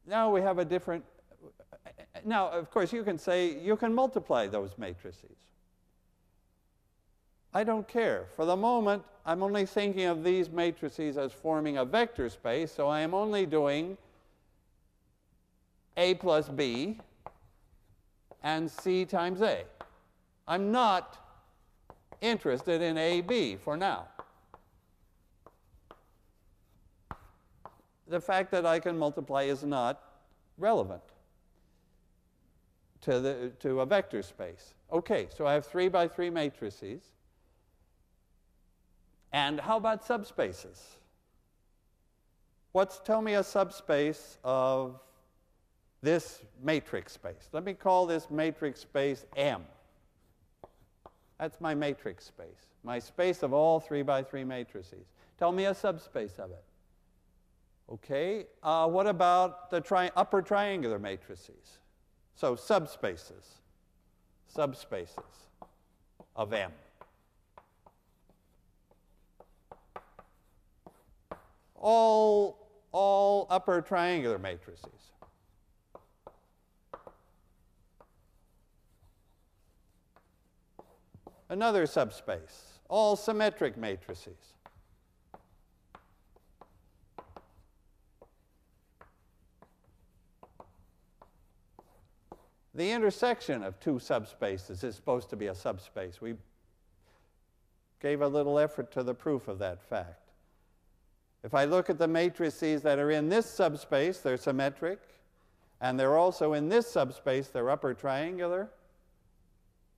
now 0.06 0.30
we 0.30 0.42
have 0.42 0.58
a 0.58 0.64
different. 0.64 1.04
Now, 2.24 2.50
of 2.50 2.70
course, 2.70 2.92
you 2.92 3.02
can 3.02 3.18
say 3.18 3.58
you 3.58 3.76
can 3.76 3.94
multiply 3.94 4.46
those 4.46 4.76
matrices. 4.76 5.36
I 7.54 7.64
don't 7.64 7.88
care. 7.88 8.26
For 8.36 8.44
the 8.44 8.56
moment, 8.56 9.02
I'm 9.24 9.42
only 9.42 9.66
thinking 9.66 10.04
of 10.04 10.22
these 10.22 10.50
matrices 10.50 11.16
as 11.16 11.32
forming 11.32 11.78
a 11.78 11.84
vector 11.84 12.28
space, 12.28 12.70
so 12.70 12.86
I 12.86 13.00
am 13.00 13.14
only 13.14 13.46
doing 13.46 13.96
a 15.97 16.14
plus 16.14 16.49
b 16.49 16.99
and 18.43 18.70
c 18.70 19.05
times 19.05 19.43
a. 19.43 19.64
I'm 20.47 20.72
not 20.72 21.18
interested 22.20 22.82
in 22.82 22.99
AB 22.99 23.57
for 23.57 23.76
now. 23.76 24.09
The 28.09 28.20
fact 28.20 28.51
that 28.51 28.66
I 28.66 28.80
can 28.80 28.99
multiply 28.99 29.45
is 29.45 29.62
not 29.62 30.03
relevant 30.59 31.03
to, 33.03 33.20
the, 33.20 33.53
to 33.61 33.80
a 33.80 33.86
vector 33.86 34.22
space. 34.22 34.74
Okay, 34.93 35.28
so 35.34 35.47
I 35.47 35.53
have 35.53 35.64
three 35.64 35.88
by 35.88 36.09
three 36.09 36.30
matrices. 36.30 37.03
And 39.32 39.61
how 39.61 39.76
about 39.76 40.07
subspaces? 40.07 40.80
What's, 42.72 42.99
tell 42.99 43.22
me 43.22 43.34
a 43.34 43.45
subspace 43.45 44.38
of 44.43 45.01
this 46.03 46.42
matrix 46.62 47.12
space. 47.12 47.48
Let 47.53 47.64
me 47.64 47.74
call 47.74 48.07
this 48.07 48.30
matrix 48.30 48.80
space 48.80 49.24
M. 49.36 49.64
That's 51.38 51.61
my 51.61 51.74
matrix 51.74 52.26
space, 52.26 52.68
my 52.84 52.98
space 52.98 53.42
of 53.42 53.53
all 53.53 53.80
three 53.80 54.03
by 54.03 54.22
three 54.22 54.44
matrices. 54.44 55.07
Tell 55.38 55.53
me 55.53 55.64
a 55.66 55.74
subspace 55.74 56.38
of 56.38 56.51
it. 56.51 56.64
Okay, 57.90 58.46
uh, 58.62 58.86
what 58.86 59.07
about 59.07 59.70
the 59.70 59.80
tri 59.80 60.11
upper 60.14 60.42
triangular 60.42 60.98
matrices? 60.98 61.78
So 62.34 62.55
subspaces, 62.55 63.59
subspaces 64.55 65.48
of 66.36 66.53
M. 66.53 66.70
All, 71.74 72.68
all 72.92 73.46
upper 73.51 73.80
triangular 73.80 74.38
matrices. 74.38 74.99
Another 81.51 81.84
subspace, 81.84 82.78
all 82.88 83.16
symmetric 83.16 83.76
matrices. 83.76 84.55
The 92.72 92.92
intersection 92.92 93.64
of 93.64 93.80
two 93.80 93.94
subspaces 93.94 94.84
is 94.84 94.94
supposed 94.94 95.28
to 95.30 95.36
be 95.36 95.48
a 95.48 95.55
subspace. 95.57 96.20
We 96.20 96.34
gave 98.01 98.22
a 98.22 98.28
little 98.28 98.57
effort 98.57 98.92
to 98.92 99.03
the 99.03 99.12
proof 99.12 99.48
of 99.48 99.59
that 99.59 99.82
fact. 99.82 100.30
If 101.42 101.53
I 101.53 101.64
look 101.64 101.90
at 101.90 101.98
the 101.98 102.07
matrices 102.07 102.82
that 102.82 103.01
are 103.01 103.11
in 103.11 103.28
this 103.28 103.51
subspace, 103.51 104.18
they're 104.18 104.36
symmetric, 104.36 105.01
and 105.80 105.98
they're 105.98 106.16
also 106.16 106.53
in 106.53 106.68
this 106.68 106.88
subspace, 106.88 107.48
they're 107.48 107.70
upper 107.70 107.92
triangular. 107.92 108.70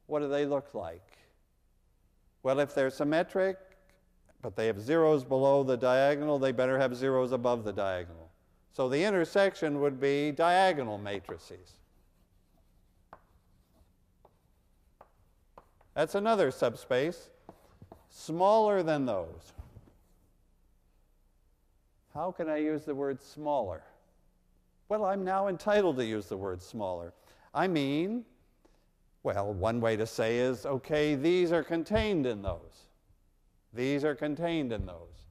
What 0.07 0.20
do 0.20 0.28
they 0.28 0.46
look 0.46 0.72
like? 0.72 1.18
Well, 2.43 2.59
if 2.59 2.74
they're 2.74 2.90
symmetric, 2.90 3.57
but 4.40 4.57
they 4.57 4.66
have 4.66 4.80
zeros 4.80 5.24
below 5.24 5.62
the 5.62 5.76
diagonal, 5.76 6.38
they 6.38 6.53
better 6.53 6.78
have 6.78 6.97
zeros 6.97 7.32
above 7.32 7.64
the 7.64 7.72
diagonal. 7.72 8.30
So 8.72 8.88
the 8.88 9.05
intersection 9.05 9.80
would 9.80 10.01
be 10.01 10.32
diagonal 10.32 10.99
matrices. 10.99 11.74
That's 15.95 16.14
another 16.14 16.51
subspace, 16.51 17.28
smaller 18.09 18.82
than 18.82 19.05
those. 19.05 19.53
How 22.14 22.30
can 22.30 22.49
I 22.49 22.57
use 22.57 22.84
the 22.84 22.95
word 22.95 23.20
smaller? 23.22 23.82
Well, 24.88 25.05
I'm 25.05 25.24
now 25.24 25.49
entitled 25.49 25.97
to 25.97 26.05
use 26.05 26.26
the 26.26 26.36
word 26.36 26.62
smaller. 26.62 27.12
I 27.55 27.68
mean, 27.68 28.24
well, 29.22 29.52
one 29.52 29.80
way 29.80 29.96
to 29.96 30.06
say 30.06 30.38
is 30.38 30.66
okay, 30.66 31.14
these 31.14 31.52
are 31.52 31.62
contained 31.62 32.26
in 32.26 32.42
those. 32.42 32.88
These 33.72 34.04
are 34.04 34.14
contained 34.14 34.72
in 34.72 34.86
those. 34.86 35.26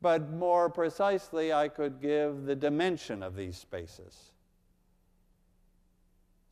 But 0.00 0.30
more 0.30 0.70
precisely, 0.70 1.52
I 1.52 1.68
could 1.68 2.00
give 2.00 2.44
the 2.44 2.54
dimension 2.54 3.22
of 3.22 3.34
these 3.34 3.56
spaces. 3.56 4.30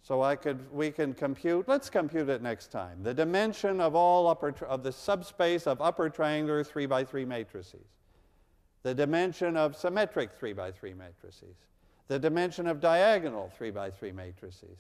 So 0.02 0.22
I 0.22 0.36
could, 0.36 0.70
we 0.70 0.90
can 0.90 1.14
compute, 1.14 1.66
let's 1.66 1.88
compute 1.88 2.28
it 2.28 2.42
next 2.42 2.70
time, 2.70 3.02
the 3.02 3.14
dimension 3.14 3.80
of 3.80 3.94
all 3.94 4.26
upper, 4.26 4.54
of 4.66 4.82
the 4.82 4.92
subspace 4.92 5.66
of 5.66 5.80
upper 5.80 6.10
triangular 6.10 6.62
3 6.62 6.84
by 6.84 7.04
3 7.04 7.24
matrices, 7.24 7.86
the 8.82 8.94
dimension 8.94 9.56
of 9.56 9.74
symmetric 9.74 10.32
3 10.34 10.52
by 10.52 10.70
3 10.70 10.92
matrices, 10.92 11.56
the 12.08 12.18
dimension 12.18 12.66
of 12.66 12.80
diagonal 12.80 13.50
3 13.56 13.70
by 13.70 13.90
3 13.90 14.12
matrices. 14.12 14.78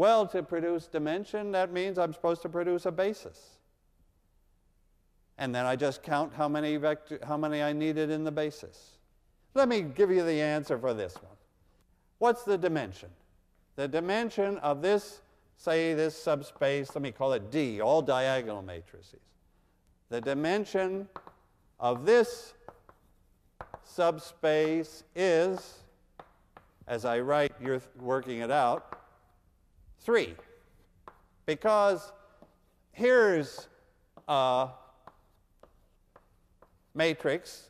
Well, 0.00 0.26
to 0.28 0.42
produce 0.42 0.86
dimension, 0.86 1.52
that 1.52 1.74
means 1.74 1.98
I'm 1.98 2.14
supposed 2.14 2.40
to 2.40 2.48
produce 2.48 2.86
a 2.86 2.90
basis. 2.90 3.58
And 5.36 5.54
then 5.54 5.66
I 5.66 5.76
just 5.76 6.02
count 6.02 6.32
how 6.32 6.48
many, 6.48 6.78
vector, 6.78 7.18
how 7.22 7.36
many 7.36 7.62
I 7.62 7.74
needed 7.74 8.08
in 8.08 8.24
the 8.24 8.32
basis. 8.32 8.92
Let 9.52 9.68
me 9.68 9.82
give 9.82 10.10
you 10.10 10.24
the 10.24 10.40
answer 10.40 10.78
for 10.78 10.94
this 10.94 11.16
one. 11.16 11.36
What's 12.16 12.44
the 12.44 12.56
dimension? 12.56 13.10
the 13.76 13.86
dimension 13.86 14.56
of 14.60 14.80
this, 14.80 15.20
say 15.58 15.92
this 15.92 16.16
subspace, 16.16 16.94
let 16.94 17.02
me 17.02 17.12
call 17.12 17.34
it 17.34 17.50
D, 17.50 17.82
all 17.82 18.00
diagonal 18.00 18.62
matrices. 18.62 19.20
The 20.08 20.22
dimension 20.22 21.08
of 21.78 22.06
this 22.06 22.54
subspace 23.84 25.04
is, 25.14 25.80
as 26.88 27.04
I 27.04 27.20
write, 27.20 27.52
you're 27.62 27.82
working 27.98 28.38
it 28.38 28.50
out, 28.50 28.99
3. 30.00 30.34
Because 31.46 32.12
here's 32.92 33.68
a 34.28 34.68
matrix 36.94 37.68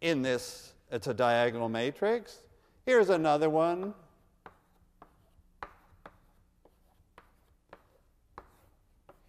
in 0.00 0.22
this, 0.22 0.72
it's 0.90 1.06
a 1.06 1.14
diagonal 1.14 1.68
matrix. 1.68 2.38
Here's 2.84 3.10
another 3.10 3.48
one 3.48 3.94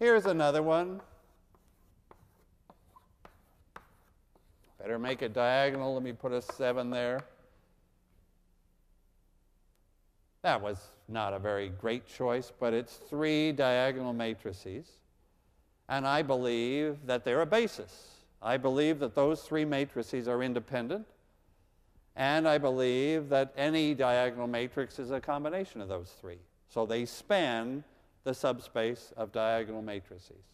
Here's 0.04 0.26
another 0.26 0.62
one. 0.62 1.00
Better 4.78 4.98
make 4.98 5.22
it 5.22 5.32
diagonal. 5.32 5.94
Let 5.94 6.02
me 6.02 6.12
put 6.12 6.30
a 6.32 6.42
7 6.42 6.90
there. 6.90 7.20
That 10.42 10.60
was 10.60 10.90
not 11.08 11.32
a 11.32 11.38
very 11.38 11.68
great 11.68 12.06
choice, 12.06 12.52
but 12.58 12.72
it's 12.72 12.96
three 12.96 13.52
diagonal 13.52 14.12
matrices. 14.12 14.86
And 15.88 16.06
I 16.06 16.22
believe 16.22 16.98
that 17.06 17.24
they're 17.24 17.42
a 17.42 17.46
basis. 17.46 18.10
I 18.40 18.56
believe 18.56 18.98
that 19.00 19.14
those 19.14 19.42
three 19.42 19.64
matrices 19.64 20.28
are 20.28 20.42
independent. 20.42 21.06
And 22.16 22.46
I 22.46 22.58
believe 22.58 23.28
that 23.30 23.52
any 23.56 23.94
diagonal 23.94 24.46
matrix 24.46 24.98
is 24.98 25.10
a 25.10 25.20
combination 25.20 25.80
of 25.80 25.88
those 25.88 26.12
three. 26.20 26.38
So 26.68 26.86
they 26.86 27.04
span 27.04 27.84
the 28.22 28.34
subspace 28.34 29.12
of 29.16 29.32
diagonal 29.32 29.82
matrices. 29.82 30.44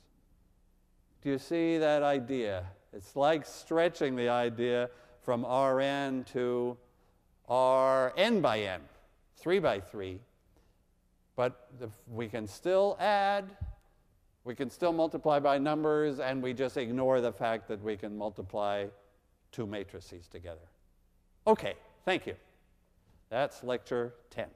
Do 1.23 1.29
you 1.31 1.39
see 1.39 1.79
that 1.79 2.03
idea? 2.03 2.65
It's 2.93 3.15
like 3.15 3.47
stretching 3.47 4.17
the 4.17 4.29
idea 4.29 4.91
from 5.23 5.45
Rn 5.45 6.25
to 6.33 6.77
Rn 7.49 8.41
by 8.41 8.61
n, 8.61 8.81
3 9.37 9.59
by 9.59 9.81
3. 9.81 10.21
But 11.41 11.71
we 12.07 12.29
can 12.29 12.47
still 12.47 12.99
add, 13.01 13.57
we 14.45 14.55
can 14.55 14.69
still 14.69 14.93
multiply 14.93 15.39
by 15.39 15.57
numbers, 15.57 16.21
and 16.21 16.43
we 16.43 16.53
just 16.53 16.77
ignore 16.77 17.23
the 17.23 17.33
fact 17.33 17.67
that 17.69 17.83
we 17.83 17.97
can 17.97 18.15
multiply 18.15 18.89
two 19.51 19.67
matrices 19.67 20.29
together. 20.29 20.69
Okay, 21.47 21.77
thank 22.05 22.27
you. 22.27 22.35
That's 23.31 23.65
lecture 23.65 24.13
10. 24.29 24.49